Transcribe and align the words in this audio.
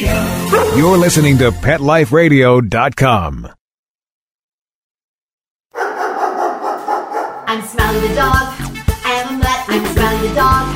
Radio. 0.00 0.76
You're 0.76 0.96
listening 0.96 1.36
to 1.38 1.50
PetLifeRadio.com. 1.50 3.48
I'm 7.46 7.62
Smiley 7.66 8.00
the 8.08 8.14
dog. 8.14 8.54
I 9.04 9.12
am 9.20 9.34
a 9.34 9.38
mutt. 9.38 9.60
I'm 9.68 9.84
Smiley 9.92 10.28
the 10.28 10.34
dog. 10.34 10.66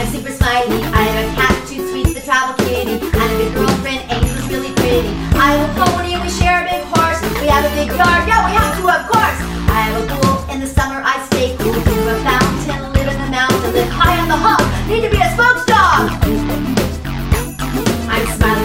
I'm 0.00 0.06
super 0.08 0.30
smiley. 0.32 0.80
I 0.94 1.02
have 1.02 1.28
a 1.28 1.34
cat, 1.36 1.68
two 1.68 1.86
sweets, 1.90 2.14
the 2.14 2.20
travel 2.20 2.54
kitty, 2.64 2.92
and 2.92 3.02
a 3.02 3.36
good 3.36 3.52
girlfriend. 3.54 4.00
Angel's 4.10 4.48
really 4.48 4.72
pretty. 4.74 5.08
I 5.36 5.52
have 5.52 5.68
a 5.68 5.72
pony 5.84 6.16
we 6.22 6.30
share 6.30 6.62
a 6.64 6.64
big 6.64 6.84
horse. 6.88 7.20
We 7.40 7.48
have 7.48 7.64
a 7.66 7.72
big 7.76 7.88
yard. 7.88 8.24
Yeah, 8.28 8.46
we 8.48 8.52
have 8.56 8.72
to, 8.80 8.84
of 8.88 9.02
course. 9.12 9.38
I 9.68 9.78
have 9.90 9.96
a 10.00 10.06
pool. 10.08 10.36
In 10.54 10.60
the 10.60 10.66
summer, 10.66 10.89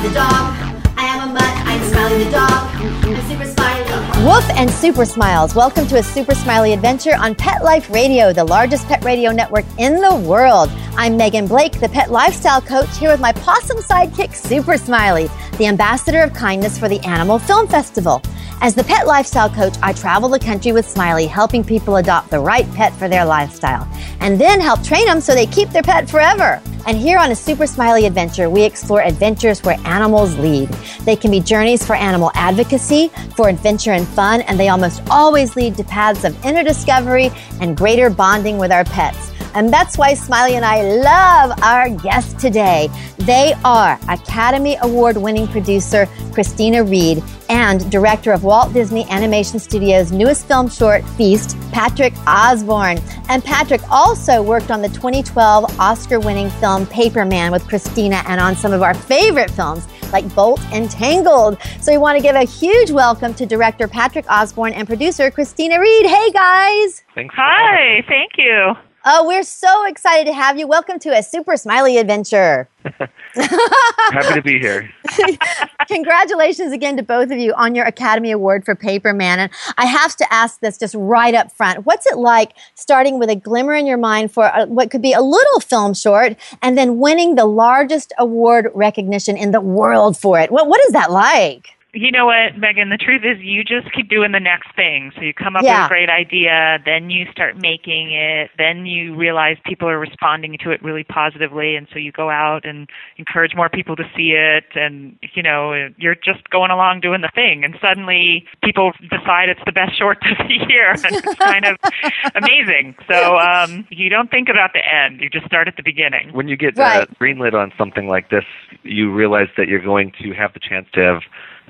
the 0.08 0.14
dog. 0.14 0.54
I 0.98 1.06
am 1.08 1.30
a 1.30 1.34
mutt. 1.34 1.42
I'm 1.42 1.84
Smiley 1.90 2.26
the 2.26 2.30
dog. 2.30 2.76
I'm 3.06 3.28
super 3.28 3.46
smiley. 3.46 4.24
Woof 4.24 4.48
and 4.52 4.70
Super 4.70 5.04
Smiles. 5.04 5.56
Welcome 5.56 5.88
to 5.88 5.98
a 5.98 6.04
Super 6.04 6.36
Smiley 6.36 6.74
adventure 6.74 7.16
on 7.16 7.34
Pet 7.34 7.64
Life 7.64 7.90
Radio, 7.90 8.32
the 8.32 8.44
largest 8.44 8.86
pet 8.86 9.04
radio 9.04 9.32
network 9.32 9.66
in 9.80 9.96
the 10.02 10.16
world. 10.16 10.70
I'm 10.96 11.18
Megan 11.18 11.48
Blake, 11.48 11.80
the 11.80 11.90
pet 11.90 12.12
lifestyle 12.12 12.62
coach, 12.62 12.96
here 13.00 13.10
with 13.10 13.20
my 13.20 13.32
possum 13.32 13.78
sidekick, 13.78 14.36
Super 14.36 14.78
Smiley, 14.78 15.28
the 15.58 15.66
ambassador 15.66 16.22
of 16.22 16.34
kindness 16.34 16.78
for 16.78 16.88
the 16.88 17.00
Animal 17.00 17.40
Film 17.40 17.68
Festival. 17.68 18.22
As 18.62 18.76
the 18.76 18.84
pet 18.84 19.08
lifestyle 19.08 19.50
coach, 19.50 19.74
I 19.82 19.94
travel 19.94 20.30
the 20.30 20.40
country 20.40 20.72
with 20.72 20.88
Smiley, 20.88 21.26
helping 21.26 21.64
people 21.64 21.96
adopt 21.96 22.30
the 22.30 22.40
right 22.40 22.72
pet 22.74 22.94
for 22.94 23.10
their 23.10 23.26
lifestyle, 23.26 23.88
and 24.20 24.40
then 24.40 24.62
help 24.62 24.84
train 24.84 25.08
them 25.08 25.20
so 25.20 25.34
they 25.34 25.48
keep 25.48 25.70
their 25.72 25.82
pet 25.82 26.08
forever. 26.08 26.62
And 26.88 26.98
here 26.98 27.18
on 27.18 27.32
a 27.32 27.36
Super 27.36 27.66
Smiley 27.66 28.06
adventure, 28.06 28.48
we 28.48 28.64
explore 28.64 29.02
adventures 29.02 29.64
where 29.64 29.76
animals 29.86 30.38
lead. 30.38 30.70
They 31.02 31.16
can 31.16 31.32
be 31.32 31.40
journeys 31.40 31.84
for 31.84 31.96
animal 31.96 32.30
advocacy, 32.36 33.08
for 33.36 33.50
adventure 33.50 33.94
and 33.94 34.08
fun, 34.08 34.42
and 34.42 34.60
they 34.60 34.70
almost 34.70 35.02
always 35.10 35.56
lead 35.56 35.76
to 35.78 35.84
paths 35.84 36.24
of 36.24 36.46
inner 36.46 36.64
discovery 36.64 37.32
and 37.60 37.76
greater 37.76 38.12
bonding 38.12 38.60
with 38.60 38.72
our 38.72 38.84
pets. 38.84 39.32
And 39.56 39.72
that's 39.72 39.98
why 39.98 40.14
Smiley 40.14 40.56
and 40.56 40.66
I 40.66 40.82
love 40.82 41.58
our 41.64 41.90
guests 41.90 42.34
today. 42.42 42.90
They 43.20 43.54
are 43.64 43.98
Academy 44.10 44.78
Award 44.82 45.16
winning 45.16 45.48
producer 45.48 46.08
Kristina 46.34 46.88
Reed 46.88 47.24
and 47.48 47.90
director 47.90 48.34
of 48.34 48.44
Walt 48.44 48.74
Disney 48.74 49.10
Animation 49.10 49.58
Studios' 49.58 50.12
newest 50.12 50.46
film 50.46 50.70
short, 50.70 51.08
Feast, 51.12 51.58
Patrick 51.72 52.14
Osborne. 52.28 53.00
And 53.30 53.44
Patrick 53.44 53.82
also 53.90 54.44
worked 54.44 54.72
on 54.72 54.82
the 54.82 54.90
2012 54.90 55.80
Oscar 55.80 56.20
winning 56.20 56.50
film 56.50 56.86
Paperman 56.88 57.52
with 57.52 57.64
Kristina 57.64 58.24
and 58.28 58.42
on 58.42 58.58
some 58.58 58.74
of 58.74 58.82
our 58.82 58.94
favorite 58.94 59.52
films 59.52 59.88
like 60.12 60.34
Bolt 60.36 60.62
and 60.74 60.92
Tangled. 60.92 61.58
So 61.80 61.94
we 61.94 61.98
want 61.98 62.18
to 62.18 62.22
give 62.22 62.36
a 62.36 62.44
huge 62.44 62.92
welcome 62.92 63.34
to 63.36 63.46
director 63.46 63.88
Patrick 63.88 64.30
Osborne 64.30 64.74
and 64.74 64.86
producer 64.86 65.32
Kristina 65.32 65.80
Reed. 65.80 66.06
Hey 66.06 66.32
guys! 66.32 67.04
Thanks. 67.16 67.34
Hi, 67.38 68.04
thank 68.08 68.32
you. 68.38 68.74
Oh, 69.08 69.28
we're 69.28 69.44
so 69.44 69.86
excited 69.86 70.26
to 70.26 70.34
have 70.34 70.58
you. 70.58 70.66
Welcome 70.66 70.98
to 70.98 71.16
a 71.16 71.22
super 71.22 71.58
smiley 71.58 72.00
adventure. 72.00 72.68
Happy 73.36 74.34
to 74.34 74.42
be 74.42 74.58
here. 74.58 74.90
Congratulations 75.88 76.74
again 76.74 76.98
to 76.98 77.04
both 77.04 77.30
of 77.30 77.38
you 77.38 77.54
on 77.54 77.76
your 77.76 77.86
Academy 77.86 78.32
Award 78.32 78.66
for 78.66 78.74
Paperman. 78.74 79.38
And 79.38 79.52
I 79.78 79.86
have 79.86 80.16
to 80.16 80.34
ask 80.34 80.60
this 80.60 80.80
just 80.80 80.96
right 80.96 81.36
up 81.36 81.52
front. 81.52 81.86
What's 81.86 82.08
it 82.08 82.18
like 82.18 82.54
starting 82.74 83.20
with 83.20 83.30
a 83.30 83.36
glimmer 83.36 83.76
in 83.76 83.86
your 83.86 84.00
mind 84.00 84.32
for 84.32 84.46
a, 84.46 84.66
what 84.66 84.90
could 84.90 85.04
be 85.04 85.14
a 85.14 85.22
little 85.22 85.60
film 85.60 85.94
short 85.94 86.36
and 86.64 86.76
then 86.76 86.98
winning 86.98 87.36
the 87.36 87.46
largest 87.46 88.12
award 88.18 88.72
recognition 88.74 89.38
in 89.38 89.52
the 89.52 89.62
world 89.62 90.18
for 90.18 90.40
it? 90.40 90.50
What, 90.50 90.68
what 90.68 90.82
is 90.88 90.94
that 90.94 91.12
like? 91.12 91.75
You 91.96 92.12
know 92.12 92.26
what, 92.26 92.58
Megan? 92.58 92.90
The 92.90 92.98
truth 92.98 93.22
is, 93.24 93.42
you 93.42 93.64
just 93.64 93.90
keep 93.94 94.10
doing 94.10 94.34
the 94.34 94.40
next 94.40 94.76
thing. 94.76 95.14
So 95.16 95.22
you 95.22 95.34
come 95.34 95.56
up 95.56 95.64
Yeah. 95.64 95.84
with 95.84 95.86
a 95.86 95.88
great 95.88 96.10
idea, 96.10 96.78
then 96.84 97.10
you 97.10 97.26
start 97.32 97.56
making 97.56 98.12
it, 98.12 98.52
then 98.58 98.86
you 98.86 99.16
realize 99.16 99.56
people 99.64 99.88
are 99.88 99.98
responding 99.98 100.58
to 100.62 100.72
it 100.72 100.84
really 100.84 101.06
positively, 101.06 101.78
and 101.78 101.88
so 101.94 101.98
you 101.98 102.12
go 102.12 102.30
out 102.30 102.66
and 102.66 102.90
encourage 103.16 103.56
more 103.56 103.70
people 103.70 103.96
to 103.96 104.04
see 104.14 104.34
it, 104.34 104.66
and 104.76 105.18
you 105.34 105.42
know, 105.42 105.90
you're 105.96 106.16
just 106.16 106.50
going 106.50 106.70
along 106.70 107.00
doing 107.00 107.22
the 107.22 107.32
thing, 107.34 107.64
and 107.64 107.78
suddenly 107.82 108.46
people 108.62 108.92
decide 109.10 109.48
it's 109.48 109.64
the 109.66 109.72
best 109.72 109.98
short 109.98 110.18
of 110.30 110.38
the 110.50 110.66
year, 110.68 111.00
and 111.02 111.16
it's 111.16 111.40
kind 111.42 111.64
of 111.64 111.78
amazing. 112.36 112.94
So 113.08 113.38
um, 113.38 113.88
you 113.90 114.10
don't 114.10 114.30
think 114.30 114.50
about 114.50 114.74
the 114.74 114.84
end; 114.86 115.22
you 115.22 115.30
just 115.30 115.46
start 115.46 115.70
at 115.70 115.78
the 115.78 115.84
beginning. 115.84 116.34
When 116.34 116.50
you 116.50 116.58
get 116.58 116.78
Right. 116.78 117.08
uh, 117.08 117.14
greenlit 117.22 117.54
on 117.54 117.72
something 117.78 118.10
like 118.10 118.32
this, 118.32 118.44
you 118.84 119.14
realize 119.14 119.48
that 119.56 119.70
you're 119.70 119.80
going 119.82 120.12
to 120.22 120.34
have 120.34 120.52
the 120.54 120.60
chance 120.60 120.88
to 120.92 121.00
have 121.00 121.22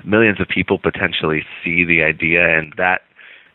millions 0.06 0.40
of 0.40 0.48
people 0.48 0.78
potentially 0.78 1.42
see 1.62 1.84
the 1.84 2.02
idea, 2.02 2.58
and 2.58 2.72
that 2.76 3.02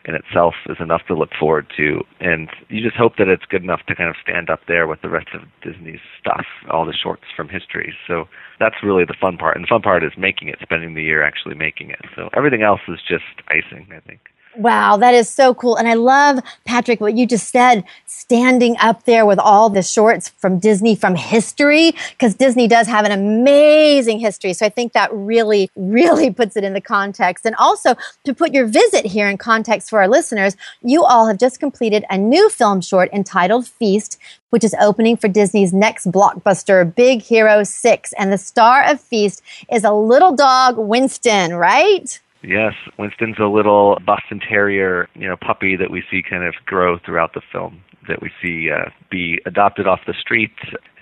in 0.04 0.14
itself 0.14 0.54
is 0.68 0.78
enough 0.80 1.02
to 1.06 1.14
look 1.14 1.30
forward 1.38 1.66
to. 1.76 2.02
And 2.20 2.48
you 2.68 2.82
just 2.82 2.96
hope 2.96 3.16
that 3.18 3.28
it's 3.28 3.44
good 3.48 3.62
enough 3.62 3.80
to 3.86 3.94
kind 3.94 4.10
of 4.10 4.16
stand 4.22 4.50
up 4.50 4.60
there 4.66 4.86
with 4.86 5.00
the 5.00 5.08
rest 5.08 5.28
of 5.32 5.42
Disney's 5.62 6.00
stuff, 6.20 6.44
all 6.70 6.84
the 6.84 6.92
shorts 6.92 7.22
from 7.36 7.48
history. 7.48 7.94
So 8.06 8.24
that's 8.58 8.82
really 8.82 9.04
the 9.04 9.14
fun 9.20 9.36
part. 9.36 9.56
And 9.56 9.64
the 9.64 9.68
fun 9.68 9.82
part 9.82 10.02
is 10.02 10.12
making 10.18 10.48
it, 10.48 10.58
spending 10.60 10.94
the 10.94 11.02
year 11.02 11.22
actually 11.22 11.54
making 11.54 11.90
it. 11.90 12.00
So 12.16 12.30
everything 12.36 12.62
else 12.62 12.80
is 12.88 12.98
just 13.06 13.46
icing, 13.48 13.86
I 13.94 14.00
think. 14.00 14.20
Wow, 14.56 14.98
that 14.98 15.14
is 15.14 15.30
so 15.30 15.54
cool. 15.54 15.76
And 15.76 15.88
I 15.88 15.94
love, 15.94 16.40
Patrick, 16.66 17.00
what 17.00 17.14
you 17.14 17.26
just 17.26 17.48
said, 17.48 17.84
standing 18.04 18.76
up 18.80 19.04
there 19.04 19.24
with 19.24 19.38
all 19.38 19.70
the 19.70 19.82
shorts 19.82 20.28
from 20.28 20.58
Disney 20.58 20.94
from 20.94 21.14
history, 21.14 21.94
because 22.10 22.34
Disney 22.34 22.68
does 22.68 22.86
have 22.86 23.06
an 23.06 23.12
amazing 23.12 24.18
history. 24.18 24.52
So 24.52 24.66
I 24.66 24.68
think 24.68 24.92
that 24.92 25.10
really, 25.12 25.70
really 25.74 26.30
puts 26.30 26.56
it 26.56 26.64
in 26.64 26.74
the 26.74 26.82
context. 26.82 27.46
And 27.46 27.56
also 27.56 27.94
to 28.24 28.34
put 28.34 28.52
your 28.52 28.66
visit 28.66 29.06
here 29.06 29.26
in 29.26 29.38
context 29.38 29.88
for 29.88 30.00
our 30.00 30.08
listeners, 30.08 30.54
you 30.82 31.02
all 31.02 31.26
have 31.26 31.38
just 31.38 31.58
completed 31.58 32.04
a 32.10 32.18
new 32.18 32.50
film 32.50 32.82
short 32.82 33.10
entitled 33.10 33.66
Feast, 33.66 34.18
which 34.50 34.64
is 34.64 34.74
opening 34.80 35.16
for 35.16 35.28
Disney's 35.28 35.72
next 35.72 36.10
blockbuster, 36.10 36.94
Big 36.94 37.22
Hero 37.22 37.64
6. 37.64 38.12
And 38.18 38.30
the 38.30 38.38
star 38.38 38.84
of 38.84 39.00
Feast 39.00 39.40
is 39.70 39.82
a 39.82 39.92
little 39.92 40.36
dog, 40.36 40.76
Winston, 40.76 41.54
right? 41.54 42.20
Yes, 42.42 42.74
Winston's 42.98 43.38
a 43.38 43.46
little 43.46 43.98
Boston 44.04 44.40
Terrier, 44.40 45.08
you 45.14 45.28
know, 45.28 45.36
puppy 45.36 45.76
that 45.76 45.90
we 45.90 46.02
see 46.10 46.22
kind 46.28 46.44
of 46.44 46.54
grow 46.66 46.98
throughout 46.98 47.34
the 47.34 47.42
film. 47.52 47.82
That 48.08 48.20
we 48.20 48.30
see 48.42 48.68
uh, 48.68 48.90
be 49.10 49.40
adopted 49.46 49.86
off 49.86 50.00
the 50.08 50.14
street 50.14 50.50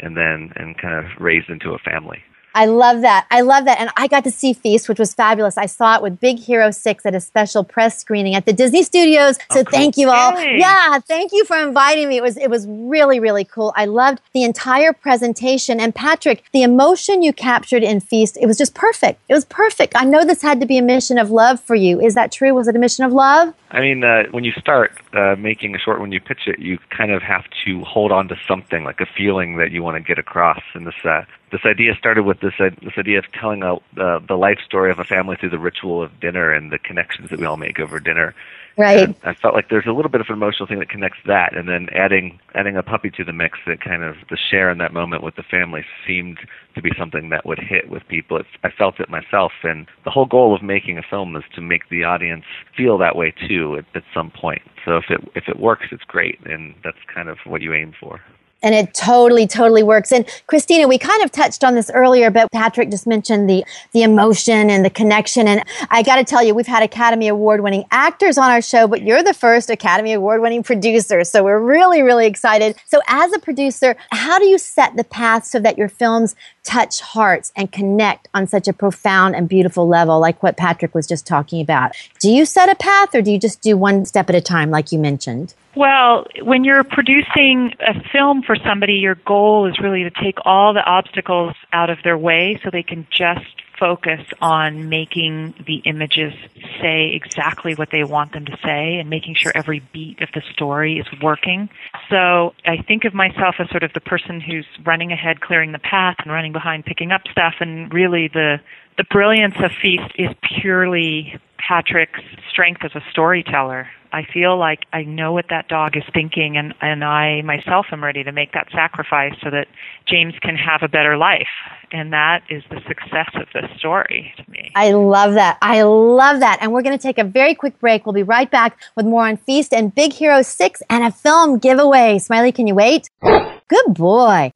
and 0.00 0.18
then 0.18 0.52
and 0.56 0.76
kind 0.76 0.94
of 0.94 1.10
raised 1.18 1.48
into 1.48 1.70
a 1.70 1.78
family. 1.78 2.18
I 2.54 2.66
love 2.66 3.02
that. 3.02 3.26
I 3.30 3.42
love 3.42 3.64
that. 3.66 3.80
And 3.80 3.90
I 3.96 4.06
got 4.08 4.24
to 4.24 4.30
see 4.30 4.52
Feast, 4.52 4.88
which 4.88 4.98
was 4.98 5.14
fabulous. 5.14 5.56
I 5.56 5.66
saw 5.66 5.96
it 5.96 6.02
with 6.02 6.18
Big 6.20 6.38
Hero 6.38 6.70
6 6.70 7.06
at 7.06 7.14
a 7.14 7.20
special 7.20 7.62
press 7.64 7.98
screening 7.98 8.34
at 8.34 8.44
the 8.46 8.52
Disney 8.52 8.82
Studios. 8.82 9.36
So 9.52 9.60
Oh, 9.60 9.64
cool. 9.64 9.78
thank 9.78 9.96
you 9.96 10.10
all. 10.10 10.32
Yay. 10.40 10.58
Yeah, 10.58 10.98
thank 11.00 11.32
you 11.32 11.44
for 11.44 11.56
inviting 11.56 12.08
me. 12.08 12.16
It 12.16 12.22
was 12.22 12.36
it 12.36 12.50
was 12.50 12.66
really 12.68 13.20
really 13.20 13.44
cool. 13.44 13.72
I 13.76 13.84
loved 13.84 14.20
the 14.32 14.42
entire 14.44 14.92
presentation 14.92 15.78
and 15.80 15.94
Patrick, 15.94 16.42
the 16.52 16.62
emotion 16.62 17.22
you 17.22 17.32
captured 17.32 17.82
in 17.82 18.00
Feast, 18.00 18.36
it 18.40 18.46
was 18.46 18.58
just 18.58 18.74
perfect. 18.74 19.20
It 19.28 19.34
was 19.34 19.44
perfect. 19.44 19.94
I 19.96 20.04
know 20.04 20.24
this 20.24 20.42
had 20.42 20.60
to 20.60 20.66
be 20.66 20.78
a 20.78 20.82
mission 20.82 21.18
of 21.18 21.30
love 21.30 21.60
for 21.60 21.74
you. 21.74 22.00
Is 22.00 22.14
that 22.14 22.32
true? 22.32 22.54
Was 22.54 22.68
it 22.68 22.76
a 22.76 22.78
mission 22.78 23.04
of 23.04 23.12
love? 23.12 23.54
I 23.70 23.80
mean, 23.80 24.02
uh, 24.02 24.24
when 24.32 24.42
you 24.44 24.52
start 24.52 24.92
uh, 25.12 25.36
making 25.38 25.74
a 25.76 25.78
short, 25.78 26.00
when 26.00 26.10
you 26.10 26.20
pitch 26.20 26.46
it, 26.46 26.58
you 26.58 26.78
kind 26.90 27.12
of 27.12 27.22
have 27.22 27.44
to 27.64 27.84
hold 27.84 28.10
on 28.10 28.26
to 28.28 28.36
something, 28.48 28.82
like 28.82 29.00
a 29.00 29.06
feeling 29.06 29.56
that 29.58 29.70
you 29.70 29.82
want 29.82 29.96
to 29.96 30.00
get 30.02 30.18
across. 30.18 30.60
And 30.74 30.86
this 30.86 30.94
uh, 31.04 31.22
this 31.50 31.60
idea 31.64 31.94
started 31.96 32.24
with 32.24 32.40
this 32.40 32.54
uh, 32.58 32.70
this 32.82 32.94
idea 32.96 33.18
of 33.18 33.30
telling 33.32 33.62
a, 33.62 33.74
uh, 34.00 34.20
the 34.26 34.36
life 34.36 34.58
story 34.64 34.90
of 34.90 34.98
a 34.98 35.04
family 35.04 35.36
through 35.36 35.50
the 35.50 35.58
ritual 35.58 36.02
of 36.02 36.20
dinner 36.20 36.52
and 36.52 36.72
the 36.72 36.78
connections 36.78 37.30
that 37.30 37.38
we 37.38 37.46
all 37.46 37.56
make 37.56 37.78
over 37.78 38.00
dinner. 38.00 38.34
Right. 38.76 39.00
And 39.00 39.16
I 39.24 39.34
felt 39.34 39.54
like 39.54 39.68
there's 39.68 39.86
a 39.86 39.92
little 39.92 40.10
bit 40.10 40.20
of 40.20 40.28
an 40.28 40.34
emotional 40.34 40.66
thing 40.66 40.78
that 40.78 40.88
connects 40.88 41.18
that, 41.26 41.56
and 41.56 41.68
then 41.68 41.88
adding 41.92 42.38
adding 42.54 42.76
a 42.76 42.82
puppy 42.82 43.10
to 43.10 43.24
the 43.24 43.32
mix 43.32 43.58
that 43.66 43.80
kind 43.80 44.02
of 44.02 44.16
the 44.30 44.36
share 44.36 44.70
in 44.70 44.78
that 44.78 44.92
moment 44.92 45.22
with 45.22 45.36
the 45.36 45.42
family 45.42 45.84
seemed 46.06 46.38
to 46.74 46.80
be 46.80 46.90
something 46.96 47.30
that 47.30 47.44
would 47.44 47.58
hit 47.58 47.90
with 47.90 48.06
people. 48.08 48.36
It's, 48.38 48.48
I 48.62 48.70
felt 48.70 49.00
it 49.00 49.10
myself, 49.10 49.52
and 49.64 49.86
the 50.04 50.10
whole 50.10 50.26
goal 50.26 50.54
of 50.54 50.62
making 50.62 50.98
a 50.98 51.02
film 51.02 51.34
is 51.36 51.44
to 51.56 51.60
make 51.60 51.88
the 51.88 52.04
audience 52.04 52.44
feel 52.76 52.96
that 52.98 53.16
way 53.16 53.34
too 53.48 53.76
at, 53.76 53.84
at 53.94 54.04
some 54.14 54.30
point. 54.30 54.62
So 54.84 54.96
if 54.96 55.10
it 55.10 55.20
if 55.34 55.48
it 55.48 55.58
works, 55.58 55.86
it's 55.90 56.04
great, 56.04 56.38
and 56.46 56.74
that's 56.84 56.98
kind 57.12 57.28
of 57.28 57.38
what 57.44 57.60
you 57.60 57.74
aim 57.74 57.92
for. 57.98 58.20
And 58.62 58.74
it 58.74 58.94
totally, 58.94 59.46
totally 59.46 59.82
works. 59.82 60.12
And 60.12 60.26
Kristina, 60.48 60.88
we 60.88 60.98
kind 60.98 61.22
of 61.22 61.32
touched 61.32 61.64
on 61.64 61.74
this 61.74 61.90
earlier, 61.92 62.30
but 62.30 62.50
Patrick 62.52 62.90
just 62.90 63.06
mentioned 63.06 63.48
the 63.48 63.64
the 63.92 64.02
emotion 64.02 64.70
and 64.70 64.84
the 64.84 64.90
connection. 64.90 65.48
And 65.48 65.64
I 65.90 66.02
got 66.02 66.16
to 66.16 66.24
tell 66.24 66.42
you, 66.42 66.54
we've 66.54 66.66
had 66.66 66.82
Academy 66.82 67.28
Award 67.28 67.62
winning 67.62 67.84
actors 67.90 68.38
on 68.38 68.50
our 68.50 68.62
show, 68.62 68.86
but 68.86 69.02
you're 69.02 69.22
the 69.22 69.34
first 69.34 69.70
Academy 69.70 70.12
Award 70.12 70.42
winning 70.42 70.62
producer. 70.62 71.24
So 71.24 71.44
we're 71.44 71.58
really, 71.58 72.02
really 72.02 72.26
excited. 72.26 72.76
So 72.86 73.00
as 73.06 73.32
a 73.32 73.38
producer, 73.38 73.96
how 74.10 74.38
do 74.38 74.46
you 74.46 74.58
set 74.58 74.96
the 74.96 75.04
path 75.04 75.44
so 75.44 75.58
that 75.60 75.78
your 75.78 75.88
films 75.88 76.34
touch 76.62 77.00
hearts 77.00 77.52
and 77.56 77.72
connect 77.72 78.28
on 78.34 78.46
such 78.46 78.68
a 78.68 78.72
profound 78.72 79.34
and 79.34 79.48
beautiful 79.48 79.88
level, 79.88 80.20
like 80.20 80.42
what 80.42 80.56
Patrick 80.56 80.94
was 80.94 81.06
just 81.06 81.26
talking 81.26 81.60
about? 81.60 81.92
Do 82.18 82.30
you 82.30 82.44
set 82.44 82.68
a 82.68 82.74
path 82.74 83.14
or 83.14 83.22
do 83.22 83.32
you 83.32 83.38
just 83.38 83.60
do 83.60 83.76
one 83.76 84.04
step 84.04 84.28
at 84.28 84.36
a 84.36 84.40
time, 84.40 84.70
like 84.70 84.92
you 84.92 84.98
mentioned? 84.98 85.54
Well, 85.76 86.26
when 86.42 86.64
you're 86.64 86.82
producing 86.82 87.74
a 87.80 87.94
film 88.10 88.42
for 88.42 88.56
somebody, 88.56 88.94
your 88.94 89.14
goal 89.14 89.68
is 89.68 89.78
really 89.78 90.02
to 90.02 90.10
take 90.10 90.38
all 90.44 90.74
the 90.74 90.84
obstacles 90.84 91.54
out 91.72 91.90
of 91.90 91.98
their 92.02 92.18
way 92.18 92.60
so 92.62 92.70
they 92.70 92.82
can 92.82 93.06
just 93.10 93.46
focus 93.78 94.20
on 94.42 94.90
making 94.90 95.54
the 95.66 95.76
images 95.86 96.34
say 96.82 97.12
exactly 97.14 97.74
what 97.74 97.90
they 97.90 98.04
want 98.04 98.32
them 98.32 98.44
to 98.44 98.56
say 98.62 98.98
and 98.98 99.08
making 99.08 99.34
sure 99.34 99.50
every 99.54 99.80
beat 99.92 100.20
of 100.20 100.28
the 100.34 100.42
story 100.52 100.98
is 100.98 101.06
working. 101.22 101.70
So 102.10 102.52
I 102.66 102.82
think 102.86 103.04
of 103.06 103.14
myself 103.14 103.54
as 103.58 103.70
sort 103.70 103.82
of 103.82 103.92
the 103.94 104.00
person 104.00 104.40
who's 104.40 104.66
running 104.84 105.12
ahead, 105.12 105.40
clearing 105.40 105.72
the 105.72 105.78
path, 105.78 106.16
and 106.18 106.30
running 106.30 106.52
behind, 106.52 106.84
picking 106.84 107.10
up 107.10 107.22
stuff. 107.32 107.54
And 107.60 107.92
really, 107.92 108.28
the 108.28 108.60
the 108.98 109.04
brilliance 109.04 109.54
of 109.64 109.70
Feast 109.80 110.12
is 110.16 110.28
purely 110.60 111.40
Patrick's 111.56 112.20
strength 112.60 112.84
as 112.84 112.90
a 112.94 113.00
storyteller. 113.10 113.88
I 114.12 114.26
feel 114.34 114.58
like 114.58 114.80
I 114.92 115.02
know 115.04 115.32
what 115.32 115.46
that 115.48 115.68
dog 115.68 115.96
is 115.96 116.02
thinking, 116.12 116.58
and, 116.58 116.74
and 116.82 117.02
I 117.02 117.40
myself 117.40 117.86
am 117.90 118.04
ready 118.04 118.22
to 118.22 118.32
make 118.32 118.52
that 118.52 118.66
sacrifice 118.70 119.32
so 119.42 119.48
that 119.48 119.66
James 120.06 120.34
can 120.42 120.56
have 120.56 120.82
a 120.82 120.88
better 120.88 121.16
life. 121.16 121.48
And 121.90 122.12
that 122.12 122.42
is 122.50 122.62
the 122.68 122.82
success 122.86 123.30
of 123.34 123.46
this 123.54 123.70
story 123.78 124.34
to 124.36 124.50
me. 124.50 124.72
I 124.74 124.92
love 124.92 125.34
that. 125.34 125.56
I 125.62 125.82
love 125.82 126.40
that. 126.40 126.58
And 126.60 126.70
we're 126.70 126.82
going 126.82 126.98
to 126.98 127.02
take 127.02 127.16
a 127.16 127.24
very 127.24 127.54
quick 127.54 127.78
break. 127.80 128.04
We'll 128.04 128.12
be 128.12 128.24
right 128.24 128.50
back 128.50 128.78
with 128.94 129.06
more 129.06 129.26
on 129.26 129.38
Feast 129.38 129.72
and 129.72 129.94
Big 129.94 130.12
Hero 130.12 130.42
6 130.42 130.82
and 130.90 131.02
a 131.02 131.10
film 131.10 131.58
giveaway. 131.58 132.18
Smiley, 132.18 132.52
can 132.52 132.66
you 132.66 132.74
wait? 132.74 133.08
Good 133.22 133.94
boy. 133.94 134.52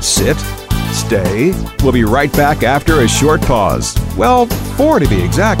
Sit, 0.00 0.36
stay. 0.92 1.52
We'll 1.82 1.92
be 1.92 2.04
right 2.04 2.32
back 2.34 2.62
after 2.62 3.00
a 3.00 3.08
short 3.08 3.42
pause. 3.42 3.96
Well, 4.16 4.46
four 4.76 5.00
to 5.00 5.08
be 5.08 5.20
exact. 5.20 5.60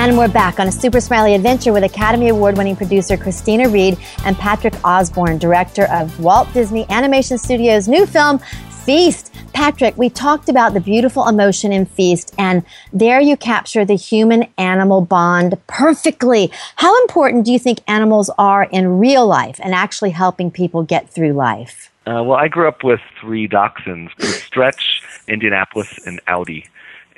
And 0.00 0.16
we're 0.16 0.28
back 0.28 0.58
on 0.58 0.66
a 0.66 0.72
super 0.72 0.98
smiley 0.98 1.34
adventure 1.34 1.74
with 1.74 1.84
Academy 1.84 2.30
Award 2.30 2.56
winning 2.56 2.74
producer 2.74 3.18
Kristina 3.18 3.70
Reed 3.70 3.98
and 4.24 4.34
Patrick 4.34 4.72
Osborne, 4.82 5.36
director 5.36 5.84
of 5.92 6.18
Walt 6.18 6.50
Disney 6.54 6.86
Animation 6.88 7.36
Studios' 7.36 7.86
new 7.86 8.06
film, 8.06 8.38
Feast. 8.86 9.30
Patrick, 9.52 9.98
we 9.98 10.08
talked 10.08 10.48
about 10.48 10.72
the 10.72 10.80
beautiful 10.80 11.28
emotion 11.28 11.70
in 11.70 11.84
Feast, 11.84 12.34
and 12.38 12.64
there 12.94 13.20
you 13.20 13.36
capture 13.36 13.84
the 13.84 13.94
human 13.94 14.48
animal 14.56 15.02
bond 15.02 15.58
perfectly. 15.66 16.50
How 16.76 16.98
important 17.02 17.44
do 17.44 17.52
you 17.52 17.58
think 17.58 17.80
animals 17.86 18.30
are 18.38 18.64
in 18.64 18.98
real 19.00 19.26
life 19.26 19.60
and 19.62 19.74
actually 19.74 20.12
helping 20.12 20.50
people 20.50 20.82
get 20.82 21.10
through 21.10 21.34
life? 21.34 21.92
Uh, 22.06 22.24
well, 22.24 22.38
I 22.38 22.48
grew 22.48 22.68
up 22.68 22.82
with 22.82 23.00
three 23.20 23.46
dachshunds, 23.46 24.18
Stretch, 24.22 25.02
Indianapolis, 25.28 26.00
and 26.06 26.22
Audi. 26.26 26.64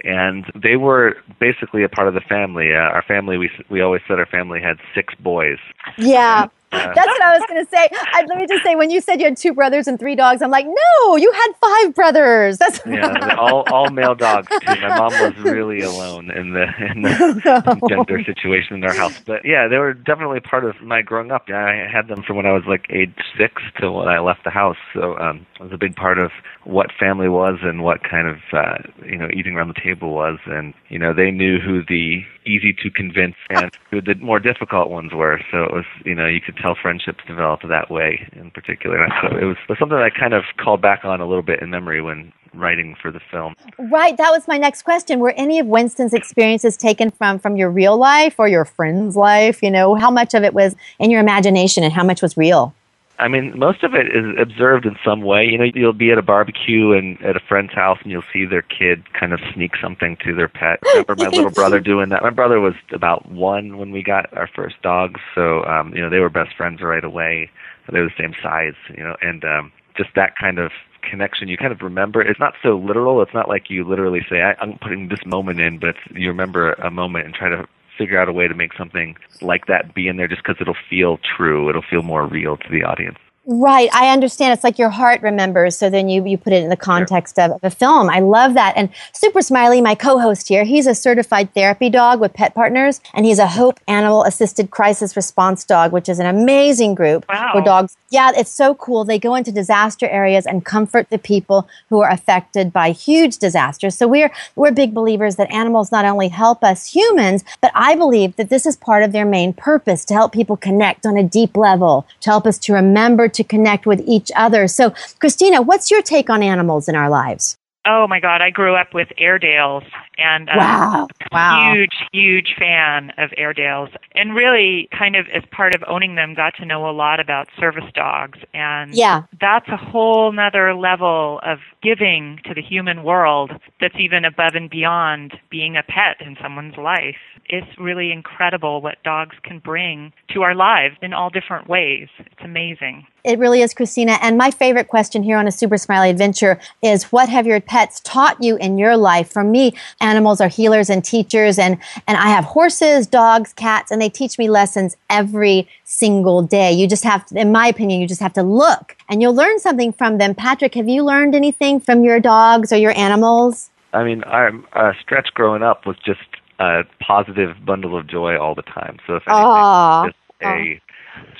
And 0.04 0.44
they 0.54 0.76
were 0.76 1.16
basically 1.38 1.84
a 1.84 1.88
part 1.88 2.08
of 2.08 2.14
the 2.14 2.20
family. 2.20 2.74
Uh, 2.74 2.78
our 2.78 3.02
family, 3.02 3.38
we 3.38 3.50
we 3.68 3.80
always 3.80 4.02
said 4.08 4.18
our 4.18 4.26
family 4.26 4.60
had 4.60 4.78
six 4.94 5.14
boys. 5.14 5.58
Yeah. 5.96 6.48
That's 6.72 7.12
what 7.12 7.22
I 7.22 7.36
was 7.36 7.44
going 7.46 7.64
to 7.64 7.70
say. 7.70 7.88
I, 8.12 8.24
let 8.28 8.38
me 8.38 8.46
just 8.46 8.62
say, 8.62 8.74
when 8.74 8.90
you 8.90 9.00
said 9.00 9.20
you 9.20 9.26
had 9.26 9.36
two 9.36 9.52
brothers 9.54 9.86
and 9.86 9.98
three 9.98 10.14
dogs, 10.16 10.42
I'm 10.42 10.50
like, 10.50 10.66
no, 10.66 11.16
you 11.16 11.32
had 11.32 11.52
five 11.60 11.94
brothers. 11.94 12.58
That's 12.58 12.80
Yeah, 12.86 13.34
all 13.36 13.62
all 13.68 13.90
male 13.90 14.14
dogs 14.14 14.52
too. 14.64 14.76
My 14.76 14.90
mom 14.90 15.18
was 15.18 15.34
really 15.38 15.82
alone 15.82 16.30
in 16.30 16.52
the 16.52 16.66
in 16.90 17.02
the 17.02 17.82
gender 17.88 18.20
situation 18.24 18.76
in 18.76 18.84
our 18.84 18.94
house. 18.94 19.14
But 19.26 19.44
yeah, 19.44 19.68
they 19.68 19.78
were 19.78 19.94
definitely 19.94 20.40
part 20.40 20.64
of 20.64 20.80
my 20.82 21.02
growing 21.02 21.30
up. 21.30 21.44
I 21.48 21.86
had 21.92 22.08
them 22.08 22.22
from 22.26 22.36
when 22.36 22.46
I 22.46 22.52
was 22.52 22.64
like 22.66 22.86
age 22.90 23.14
six 23.38 23.62
to 23.80 23.90
when 23.92 24.08
I 24.08 24.20
left 24.20 24.44
the 24.44 24.50
house. 24.50 24.76
So 24.94 25.16
um, 25.18 25.46
it 25.60 25.64
was 25.64 25.72
a 25.72 25.78
big 25.78 25.96
part 25.96 26.18
of 26.18 26.30
what 26.64 26.88
family 26.98 27.28
was 27.28 27.58
and 27.62 27.82
what 27.82 28.02
kind 28.02 28.28
of 28.28 28.36
uh, 28.52 28.78
you 29.04 29.18
know 29.18 29.28
eating 29.32 29.54
around 29.56 29.68
the 29.68 29.80
table 29.82 30.12
was. 30.14 30.38
And 30.46 30.74
you 30.88 30.98
know 30.98 31.14
they 31.14 31.30
knew 31.30 31.58
who 31.60 31.82
the 31.84 32.22
easy 32.46 32.72
to 32.82 32.90
convince 32.90 33.36
and 33.50 33.70
the 33.90 34.14
more 34.20 34.38
difficult 34.38 34.90
ones 34.90 35.12
were. 35.12 35.40
So 35.50 35.64
it 35.64 35.72
was 35.72 35.84
you 36.04 36.14
know 36.14 36.26
you 36.26 36.40
could 36.40 36.56
tell 36.56 36.76
friendships 36.80 37.20
developed 37.26 37.66
that 37.68 37.90
way 37.90 38.28
in 38.32 38.50
particular. 38.50 39.02
And 39.02 39.12
so 39.22 39.36
it 39.36 39.44
was, 39.44 39.56
was 39.68 39.78
something 39.78 39.98
I 39.98 40.10
kind 40.10 40.34
of 40.34 40.44
called 40.56 40.82
back 40.82 41.04
on 41.04 41.20
a 41.20 41.26
little 41.26 41.42
bit 41.42 41.62
in 41.62 41.70
memory 41.70 42.00
when 42.00 42.32
writing 42.54 42.94
for 43.00 43.10
the 43.10 43.20
film. 43.30 43.54
Right, 43.78 44.16
that 44.16 44.30
was 44.30 44.46
my 44.46 44.58
next 44.58 44.82
question. 44.82 45.20
Were 45.20 45.32
any 45.36 45.58
of 45.58 45.66
Winston's 45.66 46.12
experiences 46.12 46.76
taken 46.76 47.10
from 47.10 47.38
from 47.38 47.56
your 47.56 47.70
real 47.70 47.96
life 47.96 48.34
or 48.38 48.48
your 48.48 48.64
friend's 48.64 49.16
life? 49.16 49.62
You 49.62 49.70
know, 49.70 49.94
how 49.94 50.10
much 50.10 50.34
of 50.34 50.44
it 50.44 50.54
was 50.54 50.76
in 50.98 51.10
your 51.10 51.20
imagination 51.20 51.84
and 51.84 51.92
how 51.92 52.04
much 52.04 52.22
was 52.22 52.36
real? 52.36 52.74
I 53.18 53.28
mean, 53.28 53.58
most 53.58 53.82
of 53.84 53.94
it 53.94 54.06
is 54.08 54.24
observed 54.38 54.84
in 54.84 54.96
some 55.04 55.22
way. 55.22 55.44
You 55.44 55.58
know, 55.58 55.64
you'll 55.74 55.92
be 55.92 56.10
at 56.10 56.18
a 56.18 56.22
barbecue 56.22 56.92
and 56.92 57.20
at 57.22 57.36
a 57.36 57.40
friend's 57.40 57.72
house, 57.72 57.98
and 58.02 58.10
you'll 58.10 58.24
see 58.32 58.44
their 58.44 58.62
kid 58.62 59.12
kind 59.12 59.32
of 59.32 59.40
sneak 59.54 59.72
something 59.80 60.16
to 60.24 60.34
their 60.34 60.48
pet. 60.48 60.80
I 60.84 61.04
remember 61.08 61.14
my 61.16 61.28
little 61.28 61.50
brother 61.50 61.78
doing 61.78 62.08
that. 62.08 62.22
My 62.22 62.30
brother 62.30 62.60
was 62.60 62.74
about 62.92 63.30
one 63.30 63.78
when 63.78 63.92
we 63.92 64.02
got 64.02 64.32
our 64.36 64.48
first 64.48 64.80
dogs, 64.82 65.20
so 65.34 65.64
um, 65.64 65.94
you 65.94 66.00
know 66.00 66.10
they 66.10 66.18
were 66.18 66.30
best 66.30 66.56
friends 66.56 66.80
right 66.80 67.04
away. 67.04 67.50
They 67.90 68.00
were 68.00 68.06
the 68.06 68.22
same 68.22 68.34
size, 68.42 68.74
you 68.96 69.02
know, 69.02 69.16
and 69.20 69.44
um, 69.44 69.72
just 69.96 70.10
that 70.14 70.36
kind 70.36 70.58
of 70.58 70.72
connection 71.02 71.48
you 71.48 71.56
kind 71.56 71.72
of 71.72 71.82
remember 71.82 72.22
it's 72.22 72.38
not 72.38 72.54
so 72.62 72.78
literal 72.78 73.20
it's 73.22 73.34
not 73.34 73.48
like 73.48 73.68
you 73.68 73.82
literally 73.82 74.24
say 74.30 74.40
I, 74.40 74.54
i'm 74.60 74.78
putting 74.78 75.08
this 75.08 75.18
moment 75.26 75.60
in 75.60 75.78
but 75.78 75.90
it's, 75.90 75.98
you 76.12 76.28
remember 76.28 76.74
a 76.74 76.92
moment 76.92 77.26
and 77.26 77.34
try 77.34 77.48
to 77.48 77.66
figure 77.98 78.20
out 78.20 78.28
a 78.28 78.32
way 78.32 78.48
to 78.48 78.54
make 78.54 78.72
something 78.74 79.16
like 79.40 79.66
that 79.66 79.94
be 79.94 80.08
in 80.08 80.16
there 80.16 80.28
just 80.28 80.42
because 80.42 80.56
it'll 80.60 80.76
feel 80.88 81.18
true. 81.36 81.68
It'll 81.68 81.84
feel 81.88 82.02
more 82.02 82.26
real 82.26 82.56
to 82.56 82.68
the 82.70 82.82
audience 82.82 83.18
Right, 83.44 83.88
I 83.92 84.10
understand. 84.12 84.52
It's 84.52 84.62
like 84.62 84.78
your 84.78 84.90
heart 84.90 85.20
remembers, 85.20 85.76
so 85.76 85.90
then 85.90 86.08
you, 86.08 86.24
you 86.24 86.38
put 86.38 86.52
it 86.52 86.62
in 86.62 86.68
the 86.68 86.76
context 86.76 87.40
of 87.40 87.58
a 87.64 87.70
film. 87.70 88.08
I 88.08 88.20
love 88.20 88.54
that. 88.54 88.74
And 88.76 88.88
Super 89.12 89.42
Smiley, 89.42 89.80
my 89.80 89.96
co-host 89.96 90.46
here, 90.46 90.62
he's 90.62 90.86
a 90.86 90.94
certified 90.94 91.52
therapy 91.52 91.90
dog 91.90 92.20
with 92.20 92.34
Pet 92.34 92.54
Partners, 92.54 93.00
and 93.14 93.26
he's 93.26 93.40
a 93.40 93.48
Hope 93.48 93.80
Animal 93.88 94.22
Assisted 94.22 94.70
Crisis 94.70 95.16
Response 95.16 95.64
Dog, 95.64 95.90
which 95.90 96.08
is 96.08 96.20
an 96.20 96.26
amazing 96.26 96.94
group 96.94 97.24
Wow. 97.28 97.50
where 97.54 97.64
dogs. 97.64 97.96
Yeah, 98.10 98.30
it's 98.36 98.50
so 98.50 98.76
cool. 98.76 99.04
They 99.04 99.18
go 99.18 99.34
into 99.34 99.50
disaster 99.50 100.06
areas 100.08 100.46
and 100.46 100.64
comfort 100.64 101.10
the 101.10 101.18
people 101.18 101.66
who 101.88 102.00
are 102.00 102.10
affected 102.10 102.72
by 102.72 102.90
huge 102.92 103.38
disasters. 103.38 103.96
So 103.96 104.06
we're 104.06 104.30
we're 104.54 104.70
big 104.70 104.94
believers 104.94 105.34
that 105.36 105.50
animals 105.50 105.90
not 105.90 106.04
only 106.04 106.28
help 106.28 106.62
us 106.62 106.94
humans, 106.94 107.42
but 107.60 107.72
I 107.74 107.96
believe 107.96 108.36
that 108.36 108.50
this 108.50 108.66
is 108.66 108.76
part 108.76 109.02
of 109.02 109.10
their 109.10 109.24
main 109.24 109.52
purpose 109.52 110.04
to 110.04 110.14
help 110.14 110.32
people 110.32 110.56
connect 110.56 111.06
on 111.06 111.16
a 111.16 111.24
deep 111.24 111.56
level, 111.56 112.06
to 112.20 112.30
help 112.30 112.46
us 112.46 112.58
to 112.58 112.74
remember 112.74 113.28
to 113.34 113.44
connect 113.44 113.86
with 113.86 114.02
each 114.06 114.30
other. 114.36 114.68
So, 114.68 114.90
Kristina, 115.20 115.64
what's 115.64 115.90
your 115.90 116.02
take 116.02 116.30
on 116.30 116.42
animals 116.42 116.88
in 116.88 116.94
our 116.94 117.08
lives? 117.08 117.56
Oh 117.84 118.06
my 118.06 118.20
God, 118.20 118.40
I 118.42 118.50
grew 118.50 118.76
up 118.76 118.94
with 118.94 119.08
Airedales 119.18 119.84
and 120.18 120.48
um, 120.50 120.56
Wow. 120.56 121.08
Wow. 121.32 121.72
huge, 121.72 121.94
huge 122.12 122.54
fan 122.58 123.10
of 123.18 123.30
Airedales. 123.38 123.88
And 124.14 124.34
really, 124.34 124.88
kind 124.96 125.16
of 125.16 125.26
as 125.34 125.42
part 125.50 125.74
of 125.74 125.82
owning 125.88 126.14
them, 126.14 126.34
got 126.34 126.54
to 126.56 126.64
know 126.66 126.88
a 126.88 126.92
lot 126.92 127.18
about 127.20 127.48
service 127.58 127.90
dogs. 127.94 128.38
And 128.54 128.94
Yeah. 128.94 129.22
that's 129.40 129.68
a 129.68 129.76
whole 129.76 130.30
nother 130.30 130.74
level 130.74 131.40
of 131.44 131.58
giving 131.82 132.38
to 132.44 132.54
the 132.54 132.62
human 132.62 133.02
world 133.02 133.50
that's 133.80 133.96
even 133.98 134.24
above 134.24 134.54
and 134.54 134.68
beyond 134.70 135.38
being 135.50 135.76
a 135.76 135.82
pet 135.82 136.20
in 136.20 136.36
someone's 136.40 136.76
life. 136.76 137.16
It's 137.46 137.78
really 137.78 138.12
incredible 138.12 138.80
what 138.80 139.02
dogs 139.02 139.36
can 139.42 139.58
bring 139.58 140.12
to 140.32 140.42
our 140.42 140.54
lives 140.54 140.96
in 141.02 141.12
all 141.12 141.30
different 141.30 141.66
ways. 141.68 142.08
It's 142.18 142.40
amazing. 142.44 143.06
It 143.24 143.38
really 143.38 143.62
is, 143.62 143.72
Kristina. 143.72 144.18
And 144.20 144.36
my 144.36 144.50
favorite 144.50 144.88
question 144.88 145.22
here 145.22 145.38
on 145.38 145.46
a 145.46 145.52
Super 145.52 145.78
Smiley 145.78 146.10
Adventure 146.10 146.58
is 146.82 147.04
what 147.12 147.28
have 147.28 147.46
your 147.46 147.60
pets 147.72 148.00
taught 148.00 148.36
you 148.42 148.56
in 148.56 148.76
your 148.76 148.98
life? 148.98 149.32
For 149.32 149.42
me, 149.42 149.74
animals 149.98 150.42
are 150.42 150.48
healers 150.48 150.90
and 150.90 151.02
teachers, 151.02 151.58
and, 151.58 151.78
and 152.06 152.18
I 152.18 152.28
have 152.28 152.44
horses, 152.44 153.06
dogs, 153.06 153.54
cats, 153.54 153.90
and 153.90 153.98
they 153.98 154.10
teach 154.10 154.38
me 154.38 154.50
lessons 154.50 154.94
every 155.08 155.66
single 155.84 156.42
day. 156.42 156.70
You 156.70 156.86
just 156.86 157.02
have 157.02 157.24
to, 157.26 157.40
in 157.40 157.50
my 157.50 157.66
opinion, 157.68 158.02
you 158.02 158.06
just 158.06 158.20
have 158.20 158.34
to 158.34 158.42
look 158.42 158.94
and 159.08 159.22
you'll 159.22 159.34
learn 159.34 159.58
something 159.58 159.90
from 159.90 160.18
them. 160.18 160.34
Patrick, 160.34 160.74
have 160.74 160.86
you 160.86 161.02
learned 161.02 161.34
anything 161.34 161.80
from 161.80 162.04
your 162.04 162.20
dogs 162.20 162.74
or 162.74 162.76
your 162.76 162.94
animals? 162.94 163.70
I 163.94 164.04
mean, 164.04 164.22
our 164.24 164.52
uh, 164.74 164.92
stretch 165.00 165.28
growing 165.32 165.62
up 165.62 165.86
was 165.86 165.96
just 166.04 166.20
a 166.58 166.82
positive 167.00 167.56
bundle 167.64 167.96
of 167.96 168.06
joy 168.06 168.38
all 168.38 168.54
the 168.54 168.62
time. 168.62 168.98
So 169.06 169.16
if 169.16 169.22
anything, 169.26 170.12
a 170.44 170.80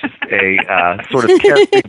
just 0.01 0.13
a 0.31 0.57
uh, 0.71 0.97
sort 1.11 1.25
of 1.25 1.31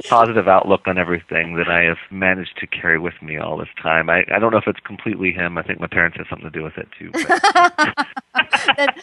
positive 0.09 0.49
outlook 0.49 0.83
on 0.87 0.99
everything 0.99 1.56
that 1.56 1.68
I 1.68 1.83
have 1.83 1.99
managed 2.11 2.56
to 2.61 2.66
carry 2.66 2.99
with 2.99 3.14
me 3.23 3.37
all 3.38 3.56
this 3.59 3.68
time. 3.83 4.09
I, 4.11 4.25
I 4.35 4.38
don't 4.38 4.52
know 4.52 4.59
if 4.59 4.66
it's 4.66 4.80
completely 4.80 5.33
him. 5.33 5.59
I 5.59 5.62
think 5.62 5.80
my 5.80 5.87
parents 5.87 6.16
have 6.18 6.26
something 6.30 6.50
to 6.50 6.59
do 6.59 6.64
with 6.64 6.76
it 6.78 6.88
too. 6.99 7.11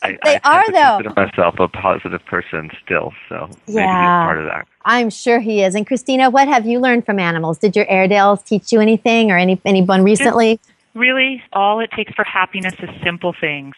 I 0.04 0.18
they 0.24 0.40
I 0.44 0.58
are 0.62 0.72
though. 0.72 1.04
Consider 1.04 1.14
myself 1.16 1.56
a 1.60 1.68
positive 1.68 2.26
person 2.26 2.70
still, 2.84 3.14
so 3.30 3.50
Yeah. 3.68 4.26
part 4.26 4.40
of 4.40 4.46
that. 4.46 4.68
I'm 4.84 5.10
sure 5.10 5.40
he 5.40 5.64
is. 5.64 5.76
And 5.76 5.86
Kristina, 5.88 6.32
what 6.32 6.48
have 6.48 6.66
you 6.66 6.80
learned 6.80 7.06
from 7.06 7.20
animals? 7.20 7.60
Did 7.60 7.76
your 7.76 7.86
Airedales 7.90 8.42
teach 8.44 8.72
you 8.72 8.80
anything 8.80 9.32
or 9.32 9.38
any 9.38 9.62
anyone 9.66 10.04
recently? 10.04 10.60
Really, 10.94 11.42
all 11.54 11.80
it 11.80 11.92
takes 11.92 12.14
for 12.14 12.24
happiness 12.26 12.74
is 12.80 12.90
simple 13.04 13.34
things 13.40 13.76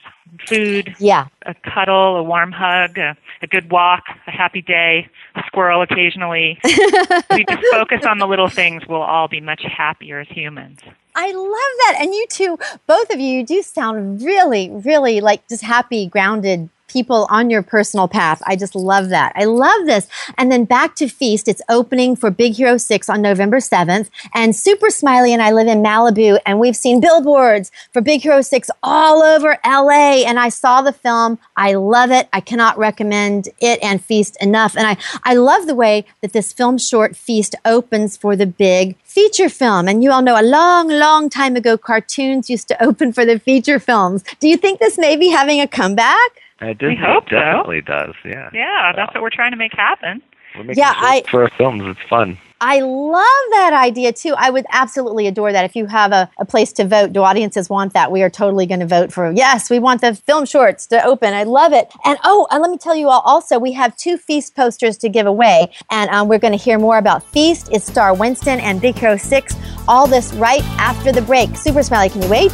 food, 0.47 0.95
Yeah. 0.99 1.27
a 1.45 1.53
cuddle, 1.53 2.17
a 2.17 2.23
warm 2.23 2.51
hug, 2.51 2.97
a, 2.97 3.15
a 3.41 3.47
good 3.47 3.71
walk, 3.71 4.03
a 4.27 4.31
happy 4.31 4.61
day, 4.61 5.07
a 5.35 5.43
squirrel 5.45 5.81
occasionally. 5.81 6.59
we 6.63 7.45
just 7.47 7.63
focus 7.71 8.05
on 8.05 8.17
the 8.19 8.27
little 8.27 8.49
things, 8.49 8.83
we'll 8.87 9.01
all 9.01 9.27
be 9.27 9.39
much 9.41 9.61
happier 9.63 10.19
as 10.19 10.27
humans. 10.29 10.79
I 11.15 11.31
love 11.31 11.47
that. 11.49 11.97
And 12.01 12.13
you 12.13 12.25
two, 12.29 12.57
both 12.87 13.11
of 13.11 13.19
you, 13.19 13.27
you 13.27 13.45
do 13.45 13.61
sound 13.61 14.23
really, 14.23 14.71
really 14.71 15.21
like 15.21 15.47
just 15.47 15.63
happy, 15.63 16.07
grounded 16.07 16.69
people 16.87 17.27
on 17.29 17.49
your 17.49 17.61
personal 17.61 18.07
path. 18.07 18.41
I 18.45 18.55
just 18.55 18.75
love 18.75 19.09
that. 19.09 19.33
I 19.35 19.45
love 19.45 19.85
this. 19.85 20.07
And 20.37 20.51
then 20.51 20.65
back 20.65 20.95
to 20.95 21.07
Feast. 21.07 21.47
It's 21.47 21.61
opening 21.69 22.15
for 22.15 22.29
Big 22.29 22.53
Hero 22.53 22.77
6 22.77 23.09
on 23.09 23.21
November 23.21 23.57
7th. 23.57 24.09
And 24.33 24.55
Super 24.55 24.89
Smiley 24.89 25.33
and 25.33 25.41
I 25.41 25.51
live 25.51 25.67
in 25.67 25.81
Malibu 25.81 26.39
and 26.45 26.59
we've 26.59 26.75
seen 26.75 26.99
billboards 26.99 27.71
for 27.91 28.01
Big 28.01 28.21
Hero 28.21 28.41
6 28.41 28.69
all 28.81 29.23
over 29.23 29.57
LA. 29.65 30.23
And 30.25 30.39
I 30.39 30.49
saw 30.49 30.81
the 30.81 30.93
film. 30.93 31.39
I 31.55 31.73
love 31.73 32.11
it. 32.11 32.27
I 32.33 32.41
cannot 32.41 32.77
recommend 32.77 33.49
it 33.59 33.81
and 33.81 34.03
Feast 34.03 34.37
enough. 34.41 34.75
And 34.75 34.87
I, 34.87 34.97
I 35.23 35.35
love 35.35 35.67
the 35.67 35.75
way 35.75 36.05
that 36.21 36.33
this 36.33 36.53
film 36.53 36.77
short 36.77 37.15
Feast 37.15 37.55
opens 37.65 38.17
for 38.17 38.35
the 38.35 38.45
big 38.45 38.97
feature 39.03 39.49
film. 39.49 39.87
And 39.87 40.03
you 40.03 40.11
all 40.11 40.21
know 40.21 40.39
a 40.39 40.43
long, 40.43 40.89
long 40.89 41.29
time 41.29 41.55
ago, 41.55 41.77
cartoons 41.77 42.49
used 42.49 42.67
to 42.69 42.83
open 42.87 43.13
for 43.13 43.25
the 43.25 43.39
feature 43.39 43.79
films. 43.79 44.23
Do 44.39 44.47
you 44.47 44.57
think 44.57 44.79
this 44.79 44.97
may 44.97 45.15
be 45.15 45.29
having 45.29 45.61
a 45.61 45.67
comeback? 45.67 46.42
Uh, 46.63 46.73
Disney 46.73 46.97
hope 46.97 47.25
so. 47.29 47.35
definitely 47.35 47.81
does. 47.81 48.13
Yeah. 48.25 48.49
Yeah, 48.53 48.93
that's 48.95 49.13
what 49.13 49.21
we're 49.21 49.29
trying 49.29 49.51
to 49.51 49.57
make 49.57 49.73
happen. 49.73 50.21
We're 50.55 50.63
making 50.63 50.81
Yeah, 50.81 50.93
I- 50.95 51.23
for 51.29 51.43
our 51.43 51.49
films. 51.57 51.81
It's 51.85 52.09
fun. 52.09 52.37
I 52.65 52.79
love 52.79 53.43
that 53.51 53.71
idea 53.73 54.13
too. 54.13 54.33
I 54.37 54.49
would 54.49 54.65
absolutely 54.71 55.27
adore 55.27 55.51
that. 55.51 55.65
If 55.65 55.75
you 55.75 55.85
have 55.87 56.13
a, 56.13 56.29
a 56.39 56.45
place 56.45 56.71
to 56.73 56.85
vote, 56.87 57.11
do 57.11 57.21
audiences 57.21 57.69
want 57.69 57.91
that? 57.91 58.09
We 58.09 58.23
are 58.23 58.29
totally 58.29 58.65
going 58.65 58.79
to 58.79 58.85
vote 58.85 59.11
for, 59.11 59.33
yes, 59.33 59.69
we 59.69 59.79
want 59.79 59.99
the 59.99 60.15
film 60.15 60.45
shorts 60.45 60.87
to 60.87 61.03
open. 61.05 61.33
I 61.33 61.43
love 61.43 61.73
it. 61.73 61.91
And 62.05 62.17
oh, 62.23 62.47
and 62.51 62.61
let 62.61 62.71
me 62.71 62.77
tell 62.77 62.95
you 62.95 63.09
all 63.09 63.19
also, 63.25 63.59
we 63.59 63.73
have 63.73 63.97
two 63.97 64.15
Feast 64.17 64.55
posters 64.55 64.95
to 64.99 65.09
give 65.09 65.25
away. 65.27 65.73
And 65.91 66.09
um, 66.11 66.29
we're 66.29 66.39
going 66.39 66.57
to 66.57 66.63
hear 66.63 66.79
more 66.79 66.97
about 66.97 67.21
Feast. 67.33 67.67
It's 67.73 67.85
Star 67.85 68.13
Winston 68.15 68.61
and 68.61 68.79
Big 68.79 68.97
Hero 68.97 69.17
6. 69.17 69.55
All 69.89 70.07
this 70.07 70.31
right 70.35 70.63
after 70.79 71.11
the 71.11 71.21
break. 71.23 71.57
Super 71.57 71.83
Smiley, 71.83 72.11
can 72.11 72.21
you 72.21 72.29
wait? 72.29 72.53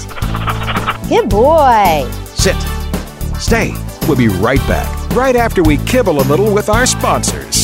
Good 1.08 1.30
boy. 1.30 2.10
Sit. 2.34 2.56
Stay. 3.38 3.74
We'll 4.08 4.18
be 4.18 4.27
right 4.27 4.65
back. 4.68 4.89
Right 5.15 5.36
after 5.36 5.63
we 5.63 5.77
kibble 5.77 6.20
a 6.22 6.25
little 6.25 6.53
with 6.53 6.70
our 6.70 6.86
sponsors. 6.86 7.59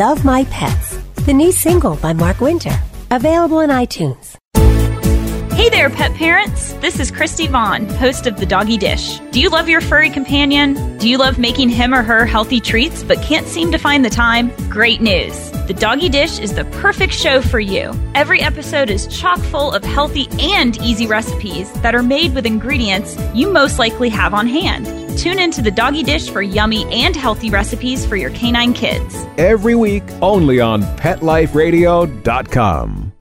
Love 0.00 0.24
My 0.24 0.44
Pets, 0.44 0.96
the 1.26 1.32
new 1.34 1.52
single 1.52 1.94
by 1.96 2.14
Mark 2.14 2.40
Winter, 2.40 2.72
available 3.10 3.60
in 3.60 3.68
iTunes. 3.68 4.34
Hey 5.52 5.68
there, 5.68 5.90
pet 5.90 6.14
parents! 6.14 6.72
This 6.80 6.98
is 6.98 7.10
Christy 7.10 7.46
Vaughn, 7.46 7.86
host 7.86 8.26
of 8.26 8.38
The 8.38 8.46
Doggy 8.46 8.78
Dish. 8.78 9.18
Do 9.30 9.38
you 9.38 9.50
love 9.50 9.68
your 9.68 9.82
furry 9.82 10.08
companion? 10.08 10.96
Do 10.96 11.06
you 11.06 11.18
love 11.18 11.38
making 11.38 11.68
him 11.68 11.92
or 11.92 12.02
her 12.02 12.24
healthy 12.24 12.60
treats 12.60 13.02
but 13.02 13.20
can't 13.20 13.46
seem 13.46 13.70
to 13.72 13.76
find 13.76 14.02
the 14.02 14.08
time? 14.08 14.50
Great 14.70 15.02
news! 15.02 15.50
The 15.66 15.74
Doggy 15.74 16.08
Dish 16.08 16.38
is 16.38 16.54
the 16.54 16.64
perfect 16.80 17.12
show 17.12 17.42
for 17.42 17.60
you. 17.60 17.92
Every 18.14 18.40
episode 18.40 18.88
is 18.88 19.06
chock 19.08 19.38
full 19.38 19.70
of 19.70 19.84
healthy 19.84 20.28
and 20.40 20.80
easy 20.80 21.06
recipes 21.06 21.70
that 21.82 21.94
are 21.94 22.02
made 22.02 22.34
with 22.34 22.46
ingredients 22.46 23.18
you 23.34 23.52
most 23.52 23.78
likely 23.78 24.08
have 24.08 24.32
on 24.32 24.46
hand. 24.46 24.86
Tune 25.16 25.38
into 25.38 25.62
The 25.62 25.70
Doggy 25.70 26.02
Dish 26.02 26.28
for 26.30 26.42
yummy 26.42 26.84
and 26.92 27.14
healthy 27.16 27.50
recipes 27.50 28.04
for 28.06 28.16
your 28.16 28.30
canine 28.30 28.72
kids. 28.72 29.14
Every 29.38 29.74
week, 29.74 30.02
only 30.22 30.60
on 30.60 30.82
PetLifeRadio.com. 30.82 33.12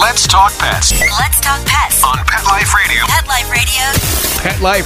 Let's 0.00 0.26
talk 0.26 0.52
pets 0.58 0.92
Let's 1.00 1.40
talk 1.40 1.64
pets. 1.64 2.02
on 2.04 2.16
Pet 2.26 2.44
Life 2.44 2.74
Radio. 2.74 3.04
Pet 3.06 3.26
Life 3.28 3.50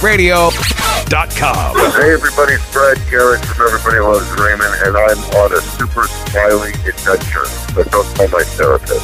Radio. 0.03 0.49
PetLifeRadio.com. 0.49 1.75
Hey 1.93 2.13
everybody, 2.13 2.53
it's 2.53 2.71
Brad 2.71 2.97
Garrett 3.09 3.43
from 3.45 3.65
Everybody 3.67 3.99
Loves 3.99 4.29
Raymond, 4.39 4.73
and 4.85 4.95
I'm 4.95 5.17
on 5.41 5.53
a 5.53 5.61
super 5.61 6.05
smiley 6.07 6.71
adventure. 6.87 7.45
But 7.73 7.89
don't 7.91 8.05
tell 8.15 8.27
my 8.29 8.43
therapist. 8.43 9.01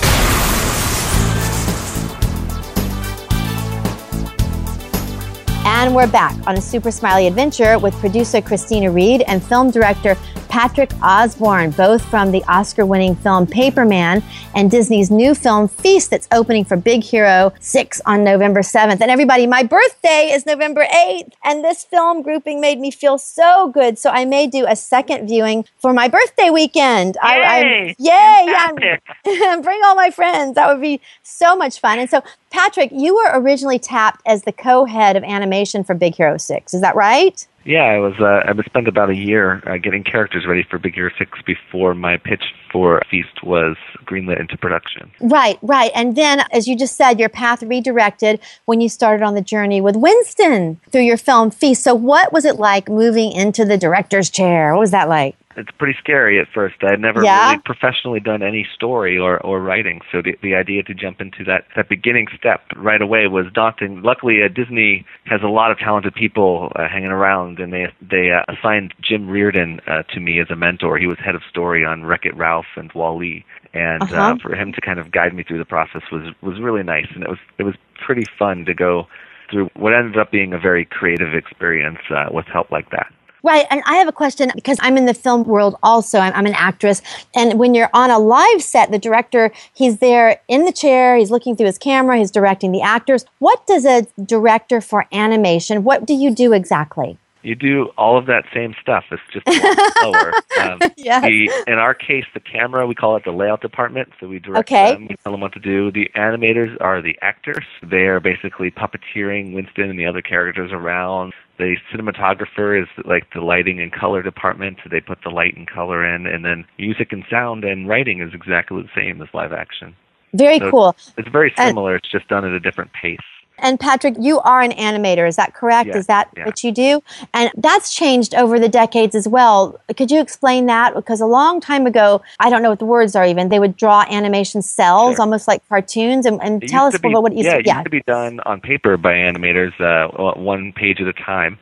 And 5.84 5.94
we're 5.94 6.08
back 6.08 6.34
on 6.48 6.58
a 6.58 6.62
super 6.62 6.92
smiley 6.92 7.28
adventure 7.28 7.78
with 7.78 7.94
producer 7.96 8.40
Kristina 8.40 8.96
Reed 8.96 9.22
and 9.28 9.44
film 9.44 9.70
director 9.70 10.16
Patrick 10.54 10.92
Osborne, 11.02 11.72
both 11.72 12.06
from 12.06 12.32
the 12.32 12.44
Oscar 12.48 12.86
winning 12.86 13.16
film 13.16 13.48
Paperman 13.48 14.22
and 14.54 14.70
Disney's 14.70 15.10
new 15.10 15.34
film 15.34 15.68
Feast 15.68 16.12
that's 16.12 16.28
opening 16.32 16.64
for 16.64 16.78
Big 16.78 17.02
Hero 17.02 17.52
6 17.60 18.02
on 18.06 18.24
November 18.24 18.60
7th. 18.60 19.02
And 19.02 19.10
everybody, 19.10 19.48
my 19.48 19.64
birthday 19.64 20.30
is 20.32 20.46
November 20.46 20.86
8th, 20.86 21.32
and 21.44 21.66
this 21.66 21.84
film 21.84 22.22
grouping 22.22 22.62
made 22.62 22.80
me 22.80 22.92
feel 22.92 23.18
so 23.18 23.70
good. 23.70 23.98
So 23.98 24.12
I 24.12 24.26
may 24.26 24.46
do 24.46 24.68
a 24.70 24.76
second 24.76 25.28
viewing 25.28 25.66
for 25.80 25.92
my 25.92 26.08
birthday 26.08 26.52
weekend. 26.52 27.18
I, 27.20 27.42
I, 27.42 27.60
Yay! 27.60 27.96
yay! 27.98 28.94
Yeah, 29.26 29.60
bring 29.64 29.82
all 29.84 29.96
my 29.96 30.12
friends. 30.12 30.54
That 30.54 30.72
would 30.72 30.84
be 30.84 31.02
so 31.24 31.56
much 31.56 31.80
fun. 31.80 31.98
And 31.98 32.08
so, 32.08 32.22
Patrick, 32.52 32.92
you 32.94 33.16
were 33.16 33.32
originally 33.42 33.80
tapped 33.80 34.22
as 34.28 34.44
the 34.44 34.52
co-head 34.52 35.16
of 35.16 35.24
animation 35.24 35.84
for 35.84 35.96
Big 35.96 36.14
Hero 36.14 36.38
Six. 36.38 36.76
Is 36.76 36.82
that 36.82 36.96
right? 36.96 37.48
Yeah, 37.66 37.84
I 37.84 37.98
was. 37.98 38.14
Uh, 38.20 38.42
I 38.46 38.52
would 38.52 38.66
spend 38.66 38.88
about 38.88 39.10
a 39.10 39.16
year 39.16 39.64
uh, 39.66 39.78
getting 39.78 40.04
characters 40.04 40.46
ready 40.48 40.64
for 40.70 40.78
Big 40.78 40.96
Hero 40.96 41.10
Six 41.18 41.40
before 41.46 41.94
my 41.94 42.18
pitch 42.18 42.44
for 42.72 43.02
Feast 43.10 43.44
was 43.44 43.78
greenlit 44.06 44.40
into 44.40 44.58
production. 44.58 45.12
Right, 45.22 45.60
right. 45.62 45.92
And 45.96 46.16
then, 46.16 46.44
as 46.52 46.68
you 46.68 46.78
just 46.78 46.96
said, 46.96 47.20
your 47.20 47.30
path 47.30 47.64
redirected 47.64 48.42
when 48.66 48.82
you 48.82 48.90
started 48.90 49.24
on 49.24 49.36
the 49.36 49.42
journey 49.42 49.80
with 49.80 49.96
Winston 49.96 50.80
through 50.92 51.02
your 51.04 51.18
film 51.18 51.52
Feast. 51.52 51.84
So, 51.84 51.96
what 51.96 52.34
was 52.34 52.46
it 52.46 52.58
like 52.58 52.90
moving 52.90 53.32
into 53.32 53.64
the 53.64 53.78
director's 53.78 54.30
chair? 54.30 54.74
What 54.74 54.82
was 54.82 54.92
that 54.92 55.08
like? 55.08 55.36
It's 55.56 55.70
pretty 55.78 55.98
scary 56.00 56.40
at 56.40 56.48
first. 56.54 56.76
I 56.84 56.92
had 56.92 57.00
never 57.00 57.24
Yeah? 57.24 57.46
really 57.50 57.60
professionally 57.60 58.20
done 58.20 58.42
any 58.42 58.66
story 58.76 59.18
or, 59.18 59.40
or 59.46 59.62
writing, 59.62 60.02
so 60.12 60.22
the, 60.22 60.36
the 60.42 60.56
idea 60.56 60.84
to 60.84 60.94
jump 60.94 61.22
into 61.22 61.44
that, 61.46 61.66
that 61.76 61.90
beginning 61.90 62.28
step 62.38 62.62
right 62.76 63.02
away 63.02 63.28
was 63.28 63.46
daunting. 63.54 64.02
Luckily, 64.02 64.42
uh, 64.44 64.48
Disney 64.48 65.06
has 65.26 65.42
a 65.44 65.48
lot 65.48 65.72
of 65.72 65.78
talented 65.80 66.14
people 66.16 66.72
uh, 66.76 66.88
hanging 66.88 67.12
around, 67.12 67.60
and 67.60 67.72
they 67.74 67.92
they 68.02 68.32
uh, 68.32 68.44
assigned 68.52 68.94
Jim 69.02 69.30
Reardon 69.30 69.80
uh, 69.88 70.04
to 70.14 70.20
me 70.20 70.40
as 70.40 70.50
a 70.50 70.56
mentor. 70.56 70.98
He 70.98 71.08
was 71.08 71.18
head 71.20 71.36
of 71.36 71.42
story 71.50 71.86
on 71.86 72.04
Wreck 72.06 72.26
It 72.26 72.36
Ralph 72.36 72.66
and 72.76 72.92
Wall-E, 72.94 73.46
and 73.74 74.04
Uh-huh. 74.04 74.16
uh, 74.16 74.36
for 74.42 74.56
him 74.56 74.72
to 74.74 74.82
kind 74.82 75.00
of 75.00 75.12
guide 75.12 75.34
me 75.34 75.44
through 75.44 75.60
the 75.60 75.66
process 75.66 76.02
was 76.12 76.34
was 76.42 76.60
really 76.60 76.84
nice, 76.84 77.08
and 77.14 77.24
it 77.24 77.30
was 77.30 77.40
it 77.58 77.64
was 77.64 77.76
pretty 78.06 78.26
fun 78.40 78.66
to 78.66 78.74
go 78.74 79.08
through 79.52 79.70
what 79.76 79.94
ended 79.94 80.18
up 80.18 80.32
being 80.32 80.54
a 80.54 80.58
very 80.58 80.86
creative 80.86 81.34
experience 81.36 82.00
uh, 82.10 82.26
with 82.32 82.46
help 82.48 82.72
like 82.72 82.90
that. 82.92 83.12
Right. 83.44 83.68
And 83.70 83.84
I 83.86 83.96
have 83.96 84.08
a 84.08 84.14
question 84.14 84.52
because 84.56 84.78
I'm 84.82 84.96
in 84.96 85.06
the 85.06 85.14
film 85.14 85.44
world 85.44 85.76
also. 85.84 86.18
I'm, 86.18 86.34
I'm, 86.34 86.46
an 86.46 86.54
actress. 86.54 87.02
And 87.36 87.60
when 87.60 87.74
you're 87.74 87.90
on 87.94 88.10
a 88.10 88.18
live 88.18 88.64
set, 88.64 88.90
the 88.92 88.98
director, 88.98 89.52
he's 89.74 89.98
there 89.98 90.40
in 90.48 90.64
the 90.64 90.72
chair, 90.72 91.18
he's 91.18 91.30
looking 91.30 91.58
through 91.58 91.66
his 91.66 91.78
camera, 91.78 92.18
he's 92.18 92.32
directing 92.32 92.72
the 92.72 92.82
actors. 92.82 93.26
What 93.40 93.68
does 93.68 93.86
a 93.86 94.08
director 94.24 94.80
for 94.80 95.08
animation, 95.12 95.84
what 95.84 96.06
do 96.06 96.14
you 96.14 96.34
do 96.34 96.54
exactly? 96.54 97.18
You 97.44 97.56
do 97.56 97.92
all 97.98 98.18
of 98.18 98.26
that 98.28 98.46
same 98.54 98.74
stuff. 98.82 99.04
It's 99.12 99.22
just 99.32 99.46
slower. 100.00 100.34
Um, 100.60 100.80
yes. 100.98 101.24
the, 101.24 101.52
in 101.68 101.78
our 101.78 101.94
case, 101.94 102.26
the 102.34 102.40
camera, 102.40 102.88
we 102.88 102.96
call 102.96 103.16
it 103.16 103.24
the 103.26 103.32
layout 103.32 103.62
department. 103.62 104.10
So 104.20 104.28
we 104.28 104.40
direct 104.40 104.70
okay. 104.72 104.94
them, 104.94 105.08
we 105.08 105.16
tell 105.18 105.34
them 105.34 105.42
what 105.42 105.54
to 105.54 105.60
do. 105.60 105.92
The 105.92 106.10
animators 106.16 106.76
are 106.82 107.02
the 107.02 107.18
actors. 107.22 107.66
They 107.84 108.08
are 108.08 108.20
basically 108.20 108.72
puppeteering 108.72 109.54
Winston 109.54 109.90
and 109.90 110.00
the 110.00 110.06
other 110.06 110.22
characters 110.22 110.72
around. 110.72 111.34
The 111.58 111.76
cinematographer 111.94 112.82
is 112.82 112.88
like 113.06 113.32
the 113.34 113.42
lighting 113.42 113.80
and 113.80 113.92
color 113.92 114.24
department. 114.24 114.78
So 114.84 114.90
they 114.90 115.02
put 115.02 115.20
the 115.24 115.30
light 115.30 115.56
and 115.56 115.68
color 115.68 116.06
in. 116.06 116.26
And 116.26 116.46
then 116.46 116.66
music 116.80 117.12
and 117.12 117.24
sound 117.30 117.64
and 117.66 117.88
writing 117.88 118.22
is 118.22 118.34
exactly 118.34 118.82
the 118.82 118.90
same 118.96 119.22
as 119.22 119.28
live 119.34 119.54
action. 119.54 119.96
Very 120.34 120.60
so 120.60 120.72
cool. 120.72 120.90
It's, 120.90 121.14
it's 121.18 121.30
very 121.30 121.54
similar. 121.58 121.96
it's 121.96 122.10
just 122.10 122.28
done 122.28 122.46
at 122.46 122.54
a 122.54 122.60
different 122.60 122.92
pace. 122.94 123.20
And 123.60 123.80
Patrick, 123.80 124.16
you 124.20 124.40
are 124.42 124.62
an 124.62 124.72
animator, 124.72 125.28
is 125.28 125.36
that 125.36 125.54
correct? 125.54 125.90
Yeah, 125.90 125.98
is 125.98 126.08
that 126.08 126.30
yeah. 126.36 126.46
what 126.46 126.64
you 126.64 126.72
do? 126.72 127.02
And 127.34 127.52
that's 127.56 127.94
changed 127.94 128.34
over 128.34 128.60
the 128.60 128.68
decades 128.68 129.16
as 129.16 129.28
well. 129.28 129.80
Could 129.96 130.12
you 130.12 130.20
explain 130.20 130.66
that? 130.66 130.96
Because 130.96 131.22
a 131.22 131.26
long 131.26 131.62
time 131.62 131.86
ago, 131.86 132.22
I 132.40 132.50
don't 132.50 132.62
know 132.64 132.70
what 132.70 132.80
the 132.80 132.86
words 132.86 133.16
are 133.16 133.26
even, 133.26 133.50
they 133.50 133.60
would 133.60 133.78
draw 133.78 134.06
animation 134.10 134.62
cells, 134.62 135.16
Sure. 135.16 135.22
almost 135.22 135.48
like 135.48 135.68
cartoons. 135.70 136.26
And, 136.26 136.42
and 136.42 136.68
tell 136.68 136.86
us 136.86 136.98
be- 136.98 137.10
about 137.10 137.24
what 137.24 137.34
you 137.34 137.44
yeah, 137.44 137.56
it 137.56 137.68
yeah. 137.68 137.76
used 137.76 137.86
to 137.86 137.90
be 137.92 138.02
done 138.02 138.40
on 138.42 138.60
paper 138.60 138.98
by 138.98 139.14
animators, 139.14 139.80
uh, 139.80 140.34
one 140.40 140.74
page 140.74 141.00
at 141.00 141.08
a 141.08 141.14
time. 141.14 141.58